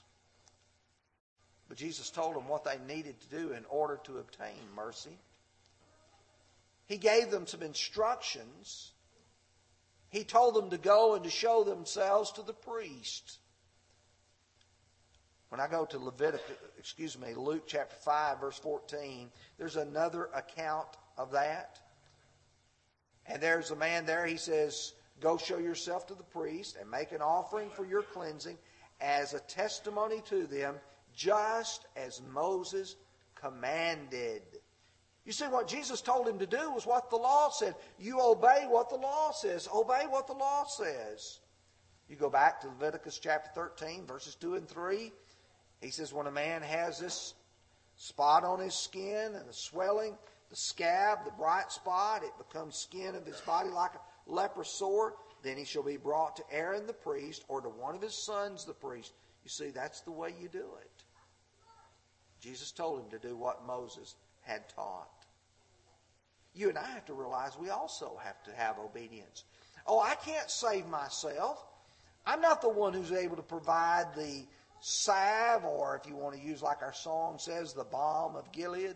But 1.69 1.79
Jesus 1.79 2.11
told 2.11 2.37
them 2.37 2.49
what 2.49 2.65
they 2.65 2.79
needed 2.87 3.21
to 3.21 3.29
do 3.39 3.53
in 3.53 3.65
order 3.71 3.99
to 4.05 4.19
obtain 4.19 4.59
mercy. 4.77 5.19
He 6.87 6.99
gave 6.99 7.31
them 7.31 7.47
some 7.47 7.63
instructions. 7.63 8.93
He 10.11 10.25
told 10.25 10.55
them 10.55 10.71
to 10.71 10.79
go 10.79 11.15
and 11.15 11.25
to 11.25 11.31
show 11.31 11.65
themselves 11.65 12.33
to 12.33 12.43
the 12.43 12.53
priest. 12.53 13.39
When 15.51 15.61
I 15.61 15.69
go 15.69 15.85
to 15.85 15.99
Leviticus, 15.99 16.57
excuse 16.79 17.19
me, 17.19 17.35
Luke 17.35 17.65
chapter 17.67 17.97
5, 17.97 18.41
verse 18.41 18.59
14, 18.59 19.31
there's 19.59 19.77
another 19.77 20.29
account 20.35 20.89
of 21.17 21.31
that. 21.33 21.79
And 23.27 23.43
there's 23.43 23.71
a 23.71 23.77
man 23.77 24.05
there, 24.05 24.27
he 24.27 24.37
says, 24.37 24.95
Go 25.21 25.37
show 25.39 25.59
yourself 25.59 26.07
to 26.09 26.15
the 26.15 26.25
priest 26.25 26.77
and 26.81 26.91
make 26.91 27.13
an 27.13 27.23
offering 27.23 27.71
for 27.71 27.85
your 27.87 28.03
cleansing 28.03 28.59
as 29.01 29.33
a 29.33 29.41
testimony 29.41 30.23
to 30.27 30.47
them, 30.47 30.75
just 31.15 31.87
as 31.97 32.21
Moses 32.33 32.97
commanded. 33.35 34.43
You 35.25 35.33
see, 35.33 35.47
what 35.47 35.69
Jesus 35.69 36.01
told 36.01 36.29
him 36.29 36.39
to 36.39 36.47
do 36.47 36.71
was 36.73 36.87
what 36.87 37.11
the 37.11 37.17
law 37.17 37.49
said. 37.51 37.75
You 37.99 38.21
obey 38.21 38.67
what 38.69 38.91
the 38.91 38.97
law 38.97 39.31
says. 39.33 39.69
Obey 39.73 40.05
what 40.09 40.27
the 40.27 40.35
law 40.35 40.65
says. 40.65 41.39
You 42.09 42.17
go 42.17 42.29
back 42.29 42.61
to 42.61 42.69
Leviticus 42.69 43.19
chapter 43.19 43.51
13, 43.55 44.07
verses 44.07 44.35
2 44.35 44.57
and 44.57 44.69
3. 44.69 45.13
He 45.85 45.91
says, 45.91 46.15
when 46.15 46.27
a 46.27 46.33
man 46.33 46.63
has 46.63 46.99
this 46.99 47.35
spot 47.97 48.43
on 48.43 48.59
his 48.59 48.75
skin 48.75 49.35
and 49.35 49.47
the 49.47 49.53
swelling, 49.53 50.17
the 50.49 50.57
scab, 50.57 51.25
the 51.25 51.31
bright 51.33 51.71
spot, 51.71 52.23
it 52.25 52.33
becomes 52.39 52.77
skin 52.77 53.15
of 53.15 53.27
his 53.27 53.41
body 53.43 53.69
like 53.69 53.91
a 53.95 54.33
leprous 54.33 54.71
sore, 54.71 55.15
then 55.43 55.59
he 55.59 55.65
shall 55.65 55.83
be 55.83 55.99
brought 55.99 56.37
to 56.37 56.43
Aaron 56.51 56.87
the 56.87 56.95
priest 56.95 57.45
or 57.49 57.61
to 57.61 57.69
one 57.69 57.95
of 57.95 58.01
his 58.01 58.15
sons 58.15 58.65
the 58.65 58.73
priest. 58.73 59.13
You 59.45 59.51
see, 59.51 59.69
that's 59.69 60.01
the 60.01 60.11
way 60.11 60.35
you 60.41 60.49
do 60.49 60.67
it. 60.81 61.05
Jesus 62.41 62.73
told 62.73 63.01
him 63.01 63.11
to 63.11 63.19
do 63.19 63.37
what 63.37 63.67
Moses 63.67 64.15
had 64.41 64.69
taught. 64.71 65.27
You 66.55 66.71
and 66.71 66.79
I 66.79 66.87
have 66.87 67.05
to 67.07 67.15
realize 67.15 67.59
we 67.59 67.69
also 67.69 68.19
have 68.23 68.43
to 68.45 68.53
have 68.55 68.79
obedience. 68.79 69.45
Oh, 69.87 70.01
I 70.01 70.15
can't 70.15 70.51
save 70.51 70.87
myself. 70.87 71.63
I'm 72.25 72.41
not 72.41 72.63
the 72.63 72.71
one 72.71 72.95
who's 72.95 73.13
able 73.13 73.37
to 73.37 73.43
provide 73.43 74.15
the 74.17 74.47
salve, 74.87 75.65
or 75.65 75.97
if 75.97 76.07
you 76.07 76.15
want 76.15 76.37
to 76.37 76.43
use, 76.43 76.61
like 76.61 76.83
our 76.83 76.93
song 76.93 77.39
says, 77.39 77.73
the 77.73 77.85
balm 77.85 78.37
of 78.37 78.53
Gilead. 78.53 78.95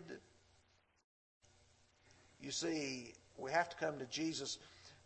You 2.39 2.51
see, 2.51 3.15
we 3.39 3.51
have 3.51 3.69
to 3.69 3.75
come 3.77 3.97
to 3.97 4.05
Jesus. 4.05 4.59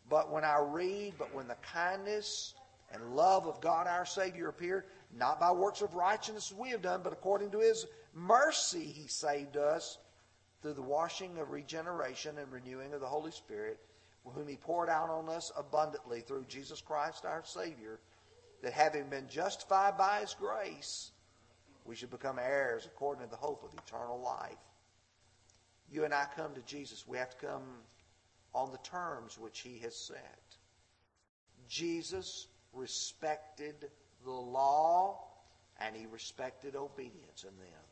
But 0.09 0.29
when 0.29 0.43
I 0.43 0.59
read, 0.59 1.13
but 1.17 1.33
when 1.33 1.47
the 1.47 1.55
kindness 1.73 2.55
and 2.91 3.15
love 3.15 3.47
of 3.47 3.61
God 3.61 3.87
our 3.87 4.05
Savior 4.05 4.49
appeared, 4.49 4.83
not 5.17 5.39
by 5.39 5.53
works 5.53 5.81
of 5.81 5.95
righteousness 5.95 6.53
we 6.57 6.71
have 6.71 6.81
done, 6.81 6.99
but 7.01 7.13
according 7.13 7.51
to 7.51 7.59
His 7.59 7.85
mercy 8.13 8.83
He 8.83 9.07
saved 9.07 9.55
us 9.55 9.99
through 10.61 10.73
the 10.73 10.81
washing 10.81 11.37
of 11.37 11.51
regeneration 11.51 12.37
and 12.37 12.51
renewing 12.51 12.93
of 12.93 12.99
the 12.99 13.07
Holy 13.07 13.31
Spirit, 13.31 13.79
whom 14.25 14.49
He 14.49 14.57
poured 14.57 14.89
out 14.89 15.09
on 15.09 15.29
us 15.29 15.49
abundantly 15.57 16.19
through 16.19 16.43
Jesus 16.49 16.81
Christ 16.81 17.23
our 17.23 17.43
Savior 17.45 18.01
that 18.63 18.73
having 18.73 19.09
been 19.09 19.27
justified 19.27 19.97
by 19.97 20.21
his 20.21 20.35
grace, 20.39 21.11
we 21.85 21.95
should 21.95 22.09
become 22.09 22.39
heirs 22.39 22.85
according 22.85 23.23
to 23.23 23.29
the 23.29 23.35
hope 23.35 23.63
of 23.63 23.77
eternal 23.77 24.19
life. 24.19 24.57
You 25.91 26.05
and 26.05 26.13
I 26.13 26.25
come 26.35 26.55
to 26.55 26.61
Jesus, 26.61 27.05
we 27.05 27.17
have 27.17 27.29
to 27.37 27.45
come 27.45 27.63
on 28.55 28.71
the 28.71 28.77
terms 28.79 29.37
which 29.37 29.59
he 29.59 29.79
has 29.79 29.95
set. 29.95 30.39
Jesus 31.67 32.47
respected 32.73 33.91
the 34.23 34.31
law 34.31 35.19
and 35.79 35.95
he 35.95 36.05
respected 36.05 36.75
obedience 36.75 37.43
in 37.43 37.55
them. 37.57 37.83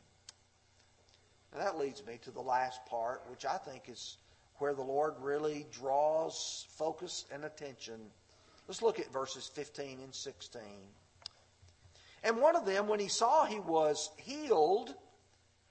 And 1.52 1.60
that 1.60 1.78
leads 1.78 2.04
me 2.06 2.18
to 2.22 2.30
the 2.30 2.40
last 2.40 2.84
part, 2.86 3.22
which 3.28 3.44
I 3.44 3.58
think 3.58 3.90
is 3.90 4.16
where 4.56 4.72
the 4.72 4.82
Lord 4.82 5.14
really 5.20 5.66
draws 5.70 6.66
focus 6.70 7.26
and 7.30 7.44
attention. 7.44 8.00
Let's 8.72 8.80
look 8.80 9.00
at 9.00 9.12
verses 9.12 9.50
15 9.52 9.98
and 10.02 10.14
16. 10.14 10.62
And 12.24 12.38
one 12.38 12.56
of 12.56 12.64
them, 12.64 12.88
when 12.88 13.00
he 13.00 13.08
saw 13.08 13.44
he 13.44 13.60
was 13.60 14.08
healed, 14.16 14.94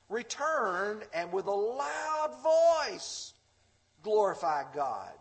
returned 0.07 1.01
and 1.11 1.33
with 1.33 1.47
a 1.47 1.51
loud 1.51 2.31
voice 2.43 3.33
glorified 4.03 4.67
God. 4.75 5.13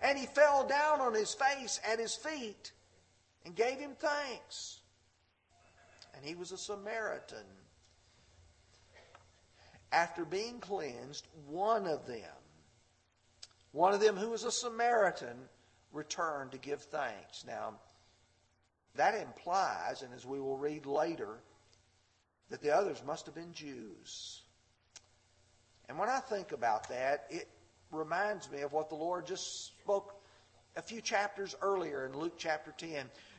And 0.00 0.16
he 0.16 0.24
fell 0.24 0.66
down 0.66 1.02
on 1.02 1.12
his 1.12 1.34
face 1.34 1.78
at 1.86 1.98
his 1.98 2.14
feet 2.14 2.72
and 3.44 3.54
gave 3.54 3.78
him 3.78 3.90
thanks. 3.98 4.80
And 6.16 6.24
he 6.24 6.34
was 6.34 6.50
a 6.50 6.56
Samaritan. 6.56 7.44
After 9.92 10.24
being 10.24 10.60
cleansed, 10.60 11.26
one 11.46 11.86
of 11.86 12.06
them, 12.06 12.24
one 13.72 13.92
of 13.92 14.00
them 14.00 14.16
who 14.16 14.30
was 14.30 14.44
a 14.44 14.50
Samaritan, 14.50 15.36
returned 15.92 16.52
to 16.52 16.58
give 16.58 16.82
thanks. 16.82 17.44
Now, 17.46 17.74
that 18.96 19.14
implies, 19.14 20.02
and 20.02 20.12
as 20.14 20.26
we 20.26 20.40
will 20.40 20.56
read 20.56 20.86
later, 20.86 21.38
that 22.50 22.62
the 22.62 22.74
others 22.74 23.02
must 23.06 23.26
have 23.26 23.34
been 23.34 23.52
Jews. 23.52 24.42
And 25.88 25.98
when 25.98 26.08
I 26.08 26.18
think 26.20 26.52
about 26.52 26.88
that, 26.88 27.26
it 27.30 27.48
reminds 27.90 28.50
me 28.50 28.60
of 28.60 28.72
what 28.72 28.88
the 28.88 28.94
Lord 28.94 29.26
just 29.26 29.66
spoke 29.66 30.14
a 30.76 30.82
few 30.82 31.00
chapters 31.00 31.56
earlier 31.62 32.06
in 32.06 32.16
Luke 32.16 32.34
chapter 32.36 32.72
10. 32.76 32.88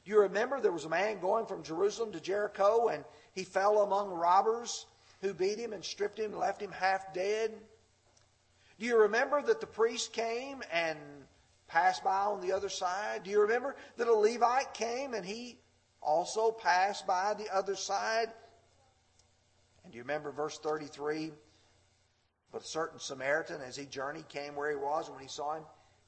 Do 0.04 0.12
you 0.12 0.22
remember 0.22 0.60
there 0.60 0.72
was 0.72 0.86
a 0.86 0.90
man 0.90 1.20
going 1.20 1.46
from 1.46 1.64
Jerusalem 1.64 2.12
to 2.12 2.20
Jericho 2.20 2.90
and 2.90 3.06
he 3.34 3.44
fell 3.44 3.84
among 3.84 4.10
robbers 4.10 4.86
who 5.22 5.34
beat 5.34 5.58
him 5.58 5.74
and 5.74 5.84
stripped 5.84 6.20
him 6.20 6.32
and 6.32 6.40
left 6.40 6.62
him 6.62 6.72
half 6.72 7.14
dead? 7.14 7.52
Do 8.80 8.86
you 8.86 8.98
remember 8.98 9.42
that 9.42 9.62
the 9.62 9.68
priest 9.68 10.12
came 10.12 10.62
and 10.74 10.98
passed 11.72 12.04
by 12.04 12.26
on 12.26 12.42
the 12.42 12.52
other 12.52 12.70
side? 12.70 13.24
Do 13.24 13.32
you 13.32 13.42
remember 13.42 13.76
that 13.98 14.08
a 14.08 14.14
Levite 14.14 14.74
came 14.74 15.14
and 15.14 15.26
he 15.26 15.58
also 16.02 16.52
passed 16.52 17.08
by 17.08 17.34
the 17.38 17.54
other 17.54 17.76
side? 17.76 18.28
And 19.84 19.92
do 19.92 19.98
you 19.98 20.04
remember 20.04 20.32
verse 20.32 20.60
33? 20.60 21.32
But 22.52 22.64
a 22.64 22.66
certain 22.66 23.00
Samaritan, 23.00 23.62
as 23.62 23.78
he 23.78 23.86
journeyed, 23.86 24.28
came 24.28 24.56
where 24.56 24.70
he 24.70 24.76
was, 24.76 25.08
and 25.08 25.16
when 25.16 25.24
he 25.24 25.30
saw 25.30 25.56
him, 25.56 25.64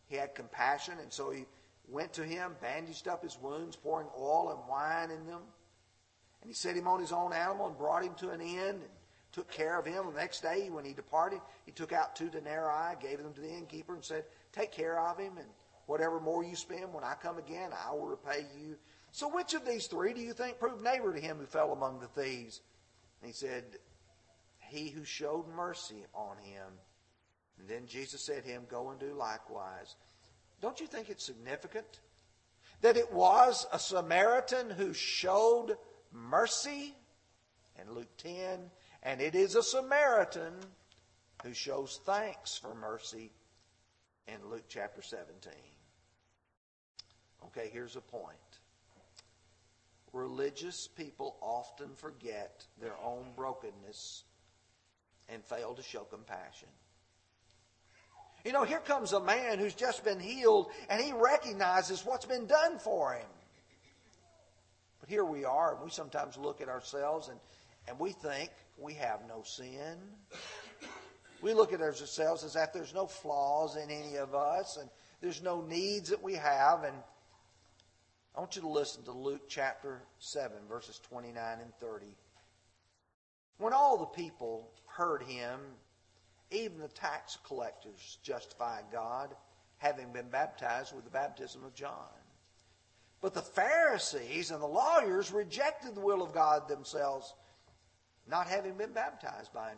he 0.08 0.18
had 0.18 0.36
compassion, 0.36 0.96
and 1.02 1.12
so 1.12 1.32
he 1.32 1.46
went 1.88 2.12
to 2.14 2.24
him, 2.24 2.56
bandaged 2.62 3.08
up 3.08 3.24
his 3.24 3.38
wounds, 3.42 3.78
pouring 3.78 4.08
oil 4.18 4.50
and 4.52 4.70
wine 4.70 5.10
in 5.10 5.26
them. 5.26 5.42
And 6.42 6.50
he 6.50 6.54
set 6.54 6.76
him 6.76 6.88
on 6.88 7.00
his 7.00 7.14
own 7.14 7.32
animal 7.32 7.68
and 7.68 7.78
brought 7.78 8.04
him 8.04 8.14
to 8.16 8.32
an 8.32 8.42
inn 8.42 8.76
and 8.76 8.82
took 9.34 9.52
care 9.52 9.78
of 9.78 9.86
him. 9.86 10.06
The 10.14 10.20
next 10.20 10.42
day, 10.42 10.70
when 10.70 10.86
he 10.86 10.94
departed, 10.94 11.42
he 11.66 11.72
took 11.72 11.92
out 11.92 12.16
two 12.16 12.30
denarii, 12.30 12.96
gave 13.02 13.22
them 13.22 13.34
to 13.34 13.42
the 13.42 13.52
innkeeper, 13.52 13.96
and 13.96 14.04
said, 14.04 14.24
Take 14.54 14.72
care 14.72 15.00
of 15.00 15.18
him, 15.18 15.38
and 15.38 15.48
whatever 15.88 16.20
more 16.20 16.44
you 16.44 16.56
spend, 16.56 16.94
when 16.94 17.04
I 17.04 17.16
come 17.22 17.38
again, 17.38 17.72
I 17.86 17.92
will 17.92 18.06
repay 18.06 18.46
you. 18.58 18.78
So 19.12 19.28
which 19.28 19.54
of 19.54 19.66
these 19.66 19.88
three 19.88 20.14
do 20.14 20.22
you 20.22 20.34
think 20.34 20.60
proved 20.60 20.84
neighbor 20.84 21.14
to 21.14 21.20
him 21.20 21.38
who 21.38 21.46
fell 21.46 21.74
among 21.74 22.00
the 22.00 22.08
thieves? 22.08 22.62
And 23.22 23.28
he 23.28 23.34
said, 23.34 23.64
He 24.60 24.90
who 24.90 25.04
showed 25.04 25.46
mercy 25.56 26.06
on 26.14 26.38
him. 26.38 26.68
And 27.60 27.68
then 27.68 27.88
Jesus 27.88 28.22
said 28.22 28.44
to 28.44 28.50
him, 28.50 28.64
Go 28.70 28.92
and 28.92 29.00
do 29.00 29.14
likewise. 29.14 29.96
Don't 30.62 30.80
you 30.80 30.88
think 30.88 31.10
it's 31.10 31.26
significant 31.26 32.00
that 32.82 32.98
it 32.98 33.12
was 33.12 33.66
a 33.72 33.80
Samaritan 33.80 34.70
who 34.70 34.94
showed 34.94 35.78
mercy 36.12 36.94
in 37.82 37.94
Luke 37.94 38.16
10, 38.18 38.60
and 39.04 39.22
it 39.22 39.36
is 39.36 39.56
a 39.56 39.64
Samaritan 39.64 40.54
who 41.44 41.54
shows 41.54 42.00
thanks 42.06 42.58
for 42.58 42.74
mercy 42.74 43.32
in 44.28 44.36
Luke 44.50 44.64
chapter 44.70 45.02
17. 45.02 45.52
Okay, 47.48 47.70
here's 47.72 47.98
a 47.98 48.02
point. 48.02 48.38
Religious 50.14 50.88
people 50.88 51.36
often 51.42 51.90
forget 51.96 52.66
their 52.80 52.96
own 53.04 53.26
brokenness 53.36 54.24
and 55.28 55.44
fail 55.44 55.74
to 55.74 55.84
show 55.84 56.04
compassion. 56.04 56.70
You 58.46 58.54
know, 58.54 58.64
here 58.64 58.80
comes 58.80 59.14
a 59.14 59.20
man 59.20 59.60
who's 59.60 59.74
just 59.74 60.06
been 60.06 60.20
healed 60.20 60.68
and 60.90 61.02
he 61.02 61.12
recognizes 61.14 62.06
what's 62.06 62.26
been 62.26 62.46
done 62.46 62.80
for 62.80 63.14
him. 63.14 63.28
But 65.00 65.10
here 65.10 65.26
we 65.26 65.44
are, 65.44 65.74
and 65.74 65.84
we 65.84 65.90
sometimes 65.90 66.38
look 66.38 66.62
at 66.62 66.70
ourselves 66.70 67.28
and, 67.28 67.40
and 67.88 68.00
we 68.00 68.12
think 68.12 68.52
we 68.78 68.94
have 68.96 69.22
no 69.28 69.44
sin. 69.44 69.98
We 71.42 71.54
look 71.54 71.74
at 71.74 71.82
ourselves 71.82 72.44
as 72.44 72.56
if 72.56 72.72
there's 72.74 72.94
no 72.94 73.06
flaws 73.06 73.76
in 73.76 73.90
any 73.90 74.16
of 74.16 74.34
us 74.34 74.78
and 74.78 74.90
there's 75.22 75.42
no 75.42 75.62
needs 75.62 76.10
that 76.10 76.24
we 76.24 76.36
have. 76.36 76.84
And 76.84 76.96
I 78.36 78.40
want 78.40 78.56
you 78.56 78.62
to 78.62 78.70
listen 78.70 79.04
to 79.04 79.12
Luke 79.12 79.50
chapter 79.50 80.02
7, 80.20 80.52
verses 80.70 81.00
29 81.10 81.60
and 81.62 81.74
30. 81.82 82.06
When 83.58 83.74
all 83.74 83.98
the 83.98 84.06
people 84.06 84.70
heard 84.88 85.24
him, 85.24 85.60
even 86.52 86.80
the 86.80 86.88
tax 86.88 87.38
collectors 87.46 88.20
justified 88.24 88.86
God, 88.92 89.36
having 89.78 90.14
been 90.14 90.30
baptized 90.30 90.96
with 90.96 91.04
the 91.04 91.12
baptism 91.12 91.64
of 91.66 91.74
John. 91.74 92.10
But 93.22 93.34
the 93.34 93.42
Pharisees 93.42 94.52
and 94.52 94.62
the 94.62 94.68
lawyers 94.68 95.32
rejected 95.32 95.96
the 95.96 96.02
will 96.02 96.22
of 96.22 96.34
God 96.34 96.68
themselves, 96.68 97.34
not 98.28 98.48
having 98.48 98.74
been 98.74 98.92
baptized 98.92 99.54
by 99.54 99.70
him. 99.70 99.78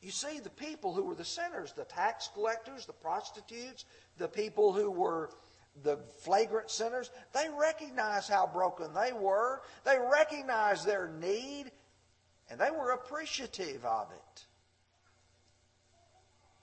You 0.00 0.10
see, 0.10 0.40
the 0.40 0.50
people 0.50 0.92
who 0.92 1.04
were 1.04 1.14
the 1.14 1.24
sinners, 1.24 1.72
the 1.72 1.84
tax 1.84 2.28
collectors, 2.32 2.86
the 2.86 2.92
prostitutes, 2.92 3.84
the 4.18 4.28
people 4.28 4.72
who 4.72 4.90
were 4.90 5.30
the 5.82 5.98
flagrant 6.20 6.70
sinners, 6.70 7.10
they 7.32 7.48
recognized 7.58 8.30
how 8.30 8.46
broken 8.46 8.94
they 8.94 9.12
were. 9.12 9.62
They 9.84 9.98
recognized 9.98 10.86
their 10.86 11.08
need, 11.08 11.70
and 12.50 12.60
they 12.60 12.70
were 12.70 12.92
appreciative 12.92 13.84
of 13.84 14.10
it. 14.10 14.46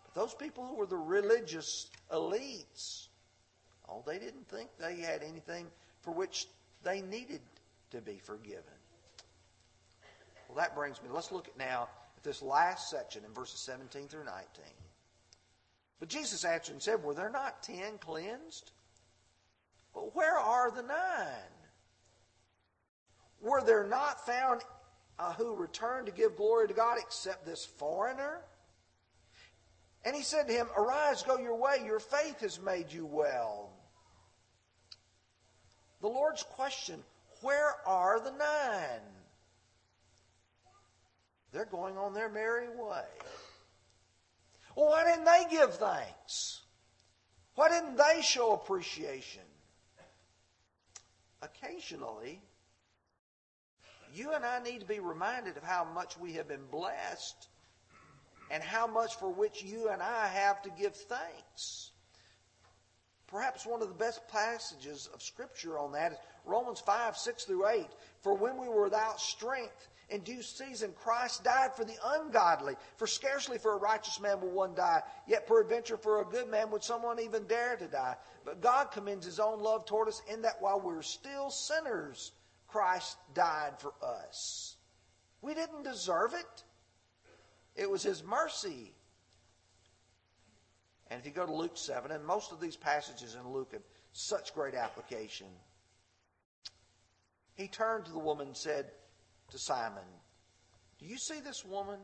But 0.06 0.22
those 0.22 0.34
people 0.34 0.66
who 0.66 0.76
were 0.76 0.86
the 0.86 0.98
religious 0.98 1.90
elites, 2.12 3.08
oh, 3.90 4.04
they 4.06 4.20
didn't 4.20 4.48
think 4.48 4.70
they 4.80 4.98
had 4.98 5.24
anything 5.24 5.68
for 6.02 6.12
which 6.12 6.48
they 6.84 7.02
needed 7.02 7.42
to 7.92 8.02
be 8.02 8.20
forgiven. 8.24 8.73
Well, 10.54 10.64
that 10.64 10.76
brings 10.76 11.02
me, 11.02 11.10
let's 11.12 11.32
look 11.32 11.48
at 11.48 11.58
now 11.58 11.88
at 12.16 12.24
this 12.24 12.44
last 12.44 12.92
section 12.92 13.24
in 13.26 13.34
verses 13.34 13.60
17 13.62 14.08
through 14.08 14.26
19. 14.26 14.46
But 16.00 16.10
Jesus 16.10 16.46
answered 16.46 16.74
and 16.74 16.82
said, 16.82 17.04
Were 17.04 17.16
there 17.16 17.32
not 17.32 17.64
ten 17.64 17.98
cleansed? 17.98 18.72
But 19.96 20.16
where 20.16 20.38
are 20.38 20.70
the 20.70 20.84
nine? 20.84 21.54
Were 23.42 23.64
there 23.64 23.88
not 23.88 24.28
found 24.28 24.62
uh, 25.18 25.34
who 25.34 25.56
returned 25.56 26.06
to 26.06 26.12
give 26.12 26.38
glory 26.38 26.68
to 26.68 26.74
God 26.76 27.00
except 27.00 27.48
this 27.48 27.66
foreigner? 27.66 28.42
And 30.06 30.16
he 30.16 30.22
said 30.22 30.48
to 30.48 30.54
him, 30.54 30.68
Arise, 30.78 31.24
go 31.24 31.40
your 31.40 31.56
way, 31.56 31.78
your 31.84 32.00
faith 32.00 32.42
has 32.42 32.62
made 32.62 32.94
you 32.94 33.08
well. 33.08 33.72
The 36.02 36.10
Lord's 36.10 36.44
question, 36.44 37.00
where 37.42 37.74
are 37.88 38.20
the 38.20 38.32
nine? 38.38 39.02
They're 41.54 41.66
going 41.66 41.98
on 41.98 42.14
their 42.14 42.30
merry 42.30 42.68
way. 42.68 43.06
Well, 44.76 44.90
why 44.90 45.04
didn't 45.06 45.26
they 45.26 45.46
give 45.52 45.76
thanks? 45.76 46.62
Why 47.56 47.70
didn't 47.70 47.96
they 47.96 48.22
show 48.24 48.54
appreciation? 48.54 49.44
Occasionally, 51.44 52.42
you 54.14 54.32
and 54.34 54.44
I 54.44 54.62
need 54.64 54.80
to 54.80 54.86
be 54.88 55.00
reminded 55.00 55.58
of 55.58 55.64
how 55.64 55.84
much 55.84 56.18
we 56.18 56.34
have 56.34 56.48
been 56.48 56.66
blessed 56.72 57.48
and 58.50 58.64
how 58.64 58.88
much 58.88 59.16
for 59.16 59.32
which 59.32 59.64
you 59.64 59.90
and 59.90 60.02
I 60.02 60.28
have 60.28 60.62
to 60.64 60.70
give 60.72 60.96
thanks. 60.96 61.92
Perhaps 63.28 63.66
one 63.66 63.82
of 63.82 63.88
the 63.88 63.96
best 63.96 64.28
passages 64.28 65.10
of 65.14 65.22
Scripture 65.22 65.78
on 65.78 65.92
that 65.94 66.14
is 66.14 66.18
Romans 66.46 66.80
5, 66.80 67.18
6 67.18 67.44
through 67.46 67.68
8. 67.68 67.88
For 68.22 68.36
when 68.36 68.58
we 68.58 68.68
were 68.68 68.84
without 68.84 69.20
strength, 69.20 69.90
in 70.14 70.22
due 70.22 70.44
season 70.44 70.94
Christ 70.96 71.44
died 71.44 71.76
for 71.76 71.84
the 71.84 71.98
ungodly. 72.06 72.76
For 72.98 73.08
scarcely 73.08 73.58
for 73.58 73.74
a 73.74 73.78
righteous 73.78 74.20
man 74.20 74.40
will 74.40 74.52
one 74.52 74.76
die, 74.76 75.02
yet 75.28 75.48
peradventure 75.48 75.98
for 75.98 76.22
a 76.22 76.26
good 76.26 76.48
man 76.48 76.70
would 76.70 76.84
someone 76.84 77.20
even 77.20 77.46
dare 77.48 77.76
to 77.78 77.88
die. 77.88 78.16
But 78.46 78.62
God 78.62 78.92
commends 78.92 79.26
his 79.26 79.40
own 79.40 79.60
love 79.60 79.86
toward 79.86 80.08
us 80.08 80.22
in 80.32 80.44
that 80.44 80.62
while 80.62 80.80
we 80.80 80.94
were 80.94 81.02
still 81.02 81.50
sinners, 81.50 82.32
Christ 82.68 83.18
died 83.34 83.80
for 83.80 83.94
us. 84.04 84.78
We 85.42 85.56
didn't 85.56 85.84
deserve 85.84 86.34
it. 86.36 86.64
It 87.76 87.90
was 87.90 88.04
his 88.04 88.24
mercy. 88.24 88.94
And 91.10 91.20
if 91.20 91.26
you 91.26 91.32
go 91.32 91.46
to 91.46 91.54
Luke 91.54 91.76
7, 91.76 92.12
and 92.12 92.24
most 92.24 92.52
of 92.52 92.62
these 92.62 92.76
passages 92.76 93.36
in 93.36 93.52
Luke 93.52 93.74
have 93.74 93.82
such 94.12 94.54
great 94.54 94.76
application. 94.76 95.48
He 97.56 97.68
turned 97.68 98.06
to 98.06 98.12
the 98.12 98.20
woman 98.20 98.48
and 98.48 98.58
said 98.58 98.92
to 99.54 99.60
Simon, 99.60 100.04
Do 101.00 101.06
you 101.06 101.18
see 101.18 101.40
this 101.40 101.64
woman? 101.64 102.00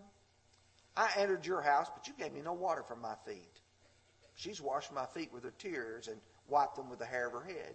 I 0.95 1.09
entered 1.17 1.45
your 1.45 1.62
house, 1.62 1.88
but 1.93 2.07
you 2.07 2.13
gave 2.17 2.31
me 2.31 2.41
no 2.41 2.53
water 2.53 2.83
for 2.83 2.95
my 2.95 3.15
feet. 3.25 3.59
She's 4.35 4.62
washed 4.62 4.93
my 4.93 5.05
feet 5.07 5.33
with 5.33 5.43
her 5.43 5.53
tears 5.57 6.07
and 6.07 6.21
wiped 6.47 6.75
them 6.75 6.89
with 6.89 6.99
the 6.99 7.05
hair 7.05 7.27
of 7.27 7.33
her 7.33 7.43
head. 7.43 7.73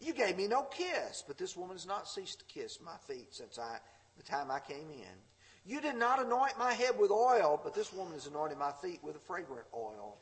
You 0.00 0.12
gave 0.12 0.36
me 0.36 0.46
no 0.46 0.64
kiss, 0.64 1.24
but 1.26 1.38
this 1.38 1.56
woman 1.56 1.76
has 1.76 1.86
not 1.86 2.06
ceased 2.06 2.40
to 2.40 2.44
kiss 2.44 2.80
my 2.84 2.96
feet 3.08 3.28
since 3.30 3.58
I, 3.58 3.78
the 4.16 4.22
time 4.24 4.50
I 4.50 4.60
came 4.60 4.90
in. 4.90 5.16
You 5.64 5.80
did 5.80 5.96
not 5.96 6.22
anoint 6.22 6.58
my 6.58 6.74
head 6.74 6.98
with 6.98 7.10
oil, 7.10 7.60
but 7.62 7.74
this 7.74 7.92
woman 7.92 8.12
has 8.14 8.26
anointed 8.26 8.58
my 8.58 8.72
feet 8.82 9.02
with 9.02 9.16
a 9.16 9.20
fragrant 9.20 9.66
oil. 9.74 10.18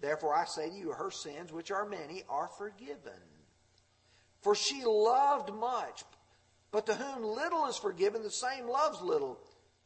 Therefore 0.00 0.34
I 0.36 0.44
say 0.44 0.68
to 0.68 0.76
you, 0.76 0.90
her 0.92 1.10
sins, 1.10 1.52
which 1.52 1.70
are 1.70 1.86
many, 1.86 2.22
are 2.28 2.48
forgiven. 2.58 3.22
For 4.42 4.54
she 4.54 4.82
loved 4.84 5.54
much, 5.54 6.04
but 6.70 6.86
to 6.86 6.94
whom 6.94 7.24
little 7.24 7.66
is 7.66 7.76
forgiven, 7.76 8.22
the 8.22 8.30
same 8.30 8.68
loves 8.68 9.00
little. 9.00 9.38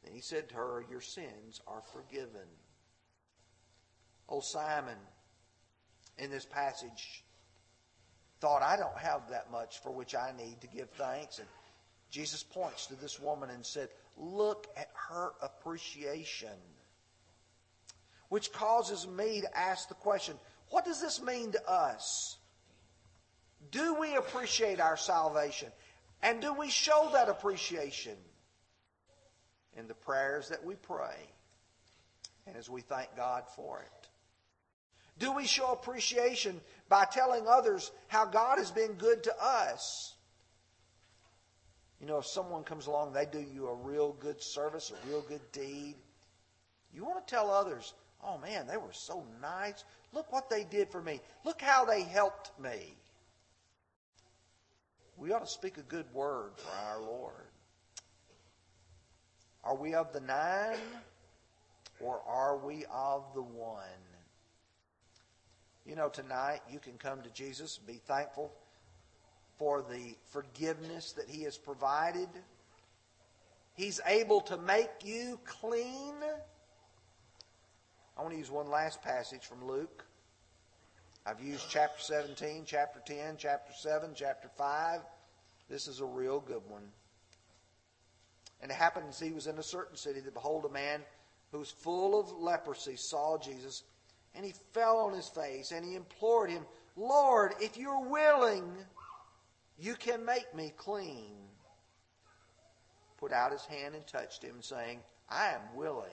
And 0.05 0.15
he 0.15 0.21
said 0.21 0.49
to 0.49 0.55
her, 0.57 0.85
Your 0.91 1.01
sins 1.01 1.61
are 1.67 1.83
forgiven. 1.93 2.49
Old 4.29 4.45
Simon, 4.45 4.97
in 6.19 6.31
this 6.31 6.45
passage, 6.45 7.25
thought, 8.41 8.63
I 8.63 8.77
don't 8.77 8.97
have 8.99 9.31
that 9.31 9.53
much 9.53 9.81
for 9.83 9.93
which 9.93 10.15
I 10.15 10.33
need 10.37 10.61
to 10.63 10.67
give 10.67 10.91
thanks. 10.91 11.39
And 11.39 11.49
Jesus 12.11 12.43
points 12.43 12.87
to 12.87 12.95
this 12.97 13.21
woman 13.21 13.51
and 13.51 13.65
said, 13.65 13.89
Look 14.17 14.67
at 14.77 14.91
her 15.09 15.33
appreciation. 15.41 16.49
Which 18.29 18.53
causes 18.53 19.07
me 19.07 19.43
to 19.43 19.59
ask 19.59 19.89
the 19.89 19.95
question 19.95 20.37
what 20.73 20.87
does 20.87 21.03
this 21.03 21.21
mean 21.21 21.53
to 21.53 21.71
us? 21.71 22.39
Do 23.71 23.95
we 24.01 24.17
appreciate 24.17 24.81
our 24.81 24.97
salvation? 24.97 25.69
And 26.23 26.41
do 26.41 26.55
we 26.55 26.71
show 26.71 27.11
that 27.15 27.29
appreciation 27.29 28.17
in 29.77 29.89
the 29.89 29.95
prayers 29.95 30.49
that 30.51 30.65
we 30.65 30.77
pray 30.77 31.17
and 32.47 32.57
as 32.57 32.71
we 32.71 32.81
thank 32.81 33.17
God 33.17 33.45
for 33.57 33.81
it? 33.81 34.09
Do 35.19 35.33
we 35.33 35.47
show 35.47 35.73
appreciation 35.73 36.61
by 36.89 37.05
telling 37.05 37.47
others 37.47 37.91
how 38.09 38.25
God 38.25 38.59
has 38.59 38.71
been 38.71 38.93
good 38.95 39.25
to 39.25 39.35
us? 39.41 40.15
You 42.01 42.07
know, 42.07 42.19
if 42.19 42.27
someone 42.27 42.65
comes 42.65 42.87
along, 42.87 43.13
they 43.13 43.27
do 43.27 43.39
you 43.41 43.69
a 43.69 43.75
real 43.75 44.13
good 44.19 44.43
service, 44.43 44.91
a 44.91 45.09
real 45.09 45.23
good 45.23 45.53
deed, 45.53 45.95
you 46.95 47.05
want 47.05 47.27
to 47.27 47.35
tell 47.35 47.51
others, 47.51 47.95
oh 48.23 48.39
man, 48.39 48.67
they 48.67 48.77
were 48.77 48.93
so 48.93 49.25
nice. 49.41 49.85
Look 50.13 50.33
what 50.33 50.51
they 50.51 50.65
did 50.65 50.91
for 50.91 51.01
me. 51.01 51.21
Look 51.45 51.61
how 51.61 51.85
they 51.85 52.03
helped 52.03 52.51
me. 52.61 52.97
We 55.23 55.33
ought 55.33 55.45
to 55.45 55.47
speak 55.47 55.79
a 55.79 55.83
good 55.83 56.13
word 56.13 56.51
for 56.57 56.73
our 56.73 57.01
Lord. 57.01 57.47
Are 59.63 59.77
we 59.77 59.95
of 59.95 60.13
the 60.13 60.19
nine 60.19 60.81
or 62.01 62.21
are 62.27 62.57
we 62.57 62.85
of 62.93 63.23
the 63.33 63.43
one? 63.43 63.85
You 65.87 65.95
know, 65.95 66.09
tonight 66.09 66.63
you 66.69 66.81
can 66.81 66.95
come 66.95 67.23
to 67.23 67.31
Jesus 67.31 67.79
and 67.79 67.87
be 67.87 68.01
thankful 68.05 68.53
for 69.59 69.81
the 69.81 70.17
forgiveness 70.33 71.13
that 71.13 71.31
He 71.31 71.45
has 71.45 71.57
provided. 71.57 72.29
He's 73.75 74.01
able 74.05 74.41
to 74.41 74.57
make 74.57 74.91
you 75.05 75.39
clean. 75.45 76.15
I 78.19 78.23
want 78.23 78.33
to 78.33 78.39
use 78.39 78.51
one 78.51 78.69
last 78.69 79.01
passage 79.03 79.45
from 79.45 79.65
Luke. 79.65 80.05
I've 81.25 81.41
used 81.41 81.71
chapter 81.71 82.03
17, 82.03 82.65
chapter 82.67 83.01
10, 83.07 83.37
chapter 83.39 83.73
7, 83.73 84.11
chapter 84.17 84.49
5. 84.59 85.01
This 85.73 85.89
is 85.89 86.01
a 86.01 86.05
real 86.05 86.39
good 86.39 86.61
one. 86.69 86.83
And 88.61 88.71
it 88.71 88.75
happened 88.75 89.07
as 89.09 89.19
he 89.19 89.33
was 89.33 89.47
in 89.47 89.59
a 89.59 89.63
certain 89.63 89.97
city 89.97 90.21
that 90.21 90.35
behold, 90.35 90.67
a 90.67 90.69
man 90.69 91.01
who 91.51 91.61
was 91.61 91.71
full 91.71 92.21
of 92.21 92.31
leprosy 92.31 92.95
saw 92.95 93.39
Jesus, 93.39 93.83
and 94.35 94.45
he 94.45 94.53
fell 94.75 94.99
on 94.99 95.15
his 95.15 95.29
face, 95.29 95.73
and 95.73 95.83
he 95.83 95.95
implored 95.95 96.51
him, 96.51 96.67
Lord, 96.95 97.55
if 97.59 97.79
you're 97.79 98.07
willing, 98.07 98.71
you 99.79 99.95
can 99.95 100.27
make 100.27 100.55
me 100.55 100.75
clean. 100.77 101.33
Put 103.17 103.33
out 103.33 103.51
his 103.51 103.65
hand 103.65 103.95
and 103.95 104.07
touched 104.07 104.45
him, 104.45 104.57
saying, 104.61 105.01
I 105.31 105.53
am 105.53 105.75
willing. 105.75 106.11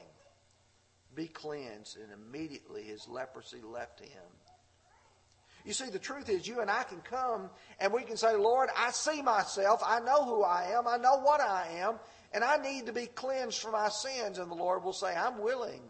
Be 1.15 1.27
cleansed. 1.27 1.97
And 1.97 2.13
immediately 2.13 2.83
his 2.83 3.09
leprosy 3.09 3.59
left 3.61 3.99
him. 3.99 4.23
You 5.65 5.73
see, 5.73 5.89
the 5.89 5.99
truth 5.99 6.29
is, 6.29 6.47
you 6.47 6.61
and 6.61 6.69
I 6.69 6.83
can 6.83 7.01
come 7.01 7.49
and 7.79 7.91
we 7.91 8.03
can 8.03 8.17
say, 8.17 8.35
Lord, 8.35 8.69
I 8.77 8.91
see 8.91 9.21
myself. 9.21 9.81
I 9.85 9.99
know 9.99 10.23
who 10.23 10.43
I 10.43 10.71
am. 10.77 10.87
I 10.87 10.97
know 10.97 11.19
what 11.19 11.41
I 11.41 11.67
am. 11.79 11.99
And 12.33 12.43
I 12.43 12.57
need 12.57 12.85
to 12.85 12.93
be 12.93 13.07
cleansed 13.07 13.59
from 13.59 13.73
my 13.73 13.89
sins. 13.89 14.37
And 14.37 14.49
the 14.49 14.55
Lord 14.55 14.83
will 14.83 14.93
say, 14.93 15.15
I'm 15.15 15.41
willing. 15.41 15.81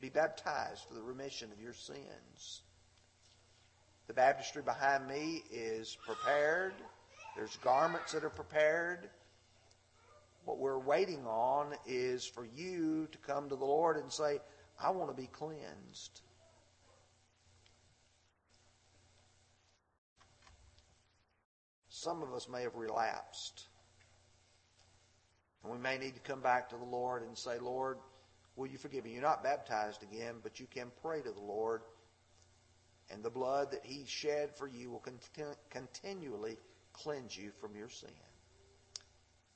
Be 0.00 0.10
baptized 0.10 0.84
for 0.86 0.94
the 0.94 1.02
remission 1.02 1.50
of 1.50 1.60
your 1.60 1.72
sins. 1.72 2.62
The 4.06 4.14
baptistry 4.14 4.62
behind 4.62 5.06
me 5.06 5.42
is 5.50 5.96
prepared. 6.06 6.74
There's 7.36 7.56
garments 7.56 8.12
that 8.12 8.24
are 8.24 8.30
prepared. 8.30 9.10
What 10.44 10.58
we're 10.58 10.78
waiting 10.78 11.26
on 11.26 11.74
is 11.86 12.24
for 12.24 12.46
you 12.56 13.08
to 13.12 13.18
come 13.18 13.48
to 13.48 13.56
the 13.56 13.64
Lord 13.64 13.96
and 13.96 14.10
say, 14.12 14.38
I 14.82 14.90
want 14.90 15.14
to 15.14 15.20
be 15.20 15.28
cleansed. 15.28 16.20
Some 22.02 22.22
of 22.22 22.32
us 22.32 22.48
may 22.48 22.62
have 22.62 22.76
relapsed. 22.76 23.66
And 25.62 25.72
we 25.72 25.78
may 25.78 25.98
need 25.98 26.14
to 26.14 26.20
come 26.20 26.40
back 26.40 26.68
to 26.70 26.76
the 26.76 26.84
Lord 26.84 27.22
and 27.22 27.36
say, 27.36 27.58
Lord, 27.58 27.98
will 28.54 28.68
you 28.68 28.78
forgive 28.78 29.04
me? 29.04 29.12
You're 29.12 29.22
not 29.22 29.42
baptized 29.42 30.04
again, 30.04 30.36
but 30.42 30.60
you 30.60 30.66
can 30.72 30.92
pray 31.02 31.22
to 31.22 31.32
the 31.32 31.40
Lord 31.40 31.82
and 33.10 33.22
the 33.22 33.30
blood 33.30 33.72
that 33.72 33.84
he 33.84 34.04
shed 34.06 34.56
for 34.56 34.68
you 34.68 34.90
will 34.90 35.04
continually 35.70 36.56
cleanse 36.92 37.36
you 37.36 37.50
from 37.60 37.74
your 37.74 37.88
sin. 37.88 38.10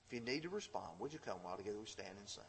If 0.07 0.13
you 0.13 0.21
need 0.21 0.43
to 0.43 0.49
respond, 0.49 0.99
would 0.99 1.13
you 1.13 1.19
come 1.19 1.39
while 1.43 1.57
together 1.57 1.79
we 1.79 1.87
stand 1.87 2.17
and 2.19 2.29
sing? 2.29 2.43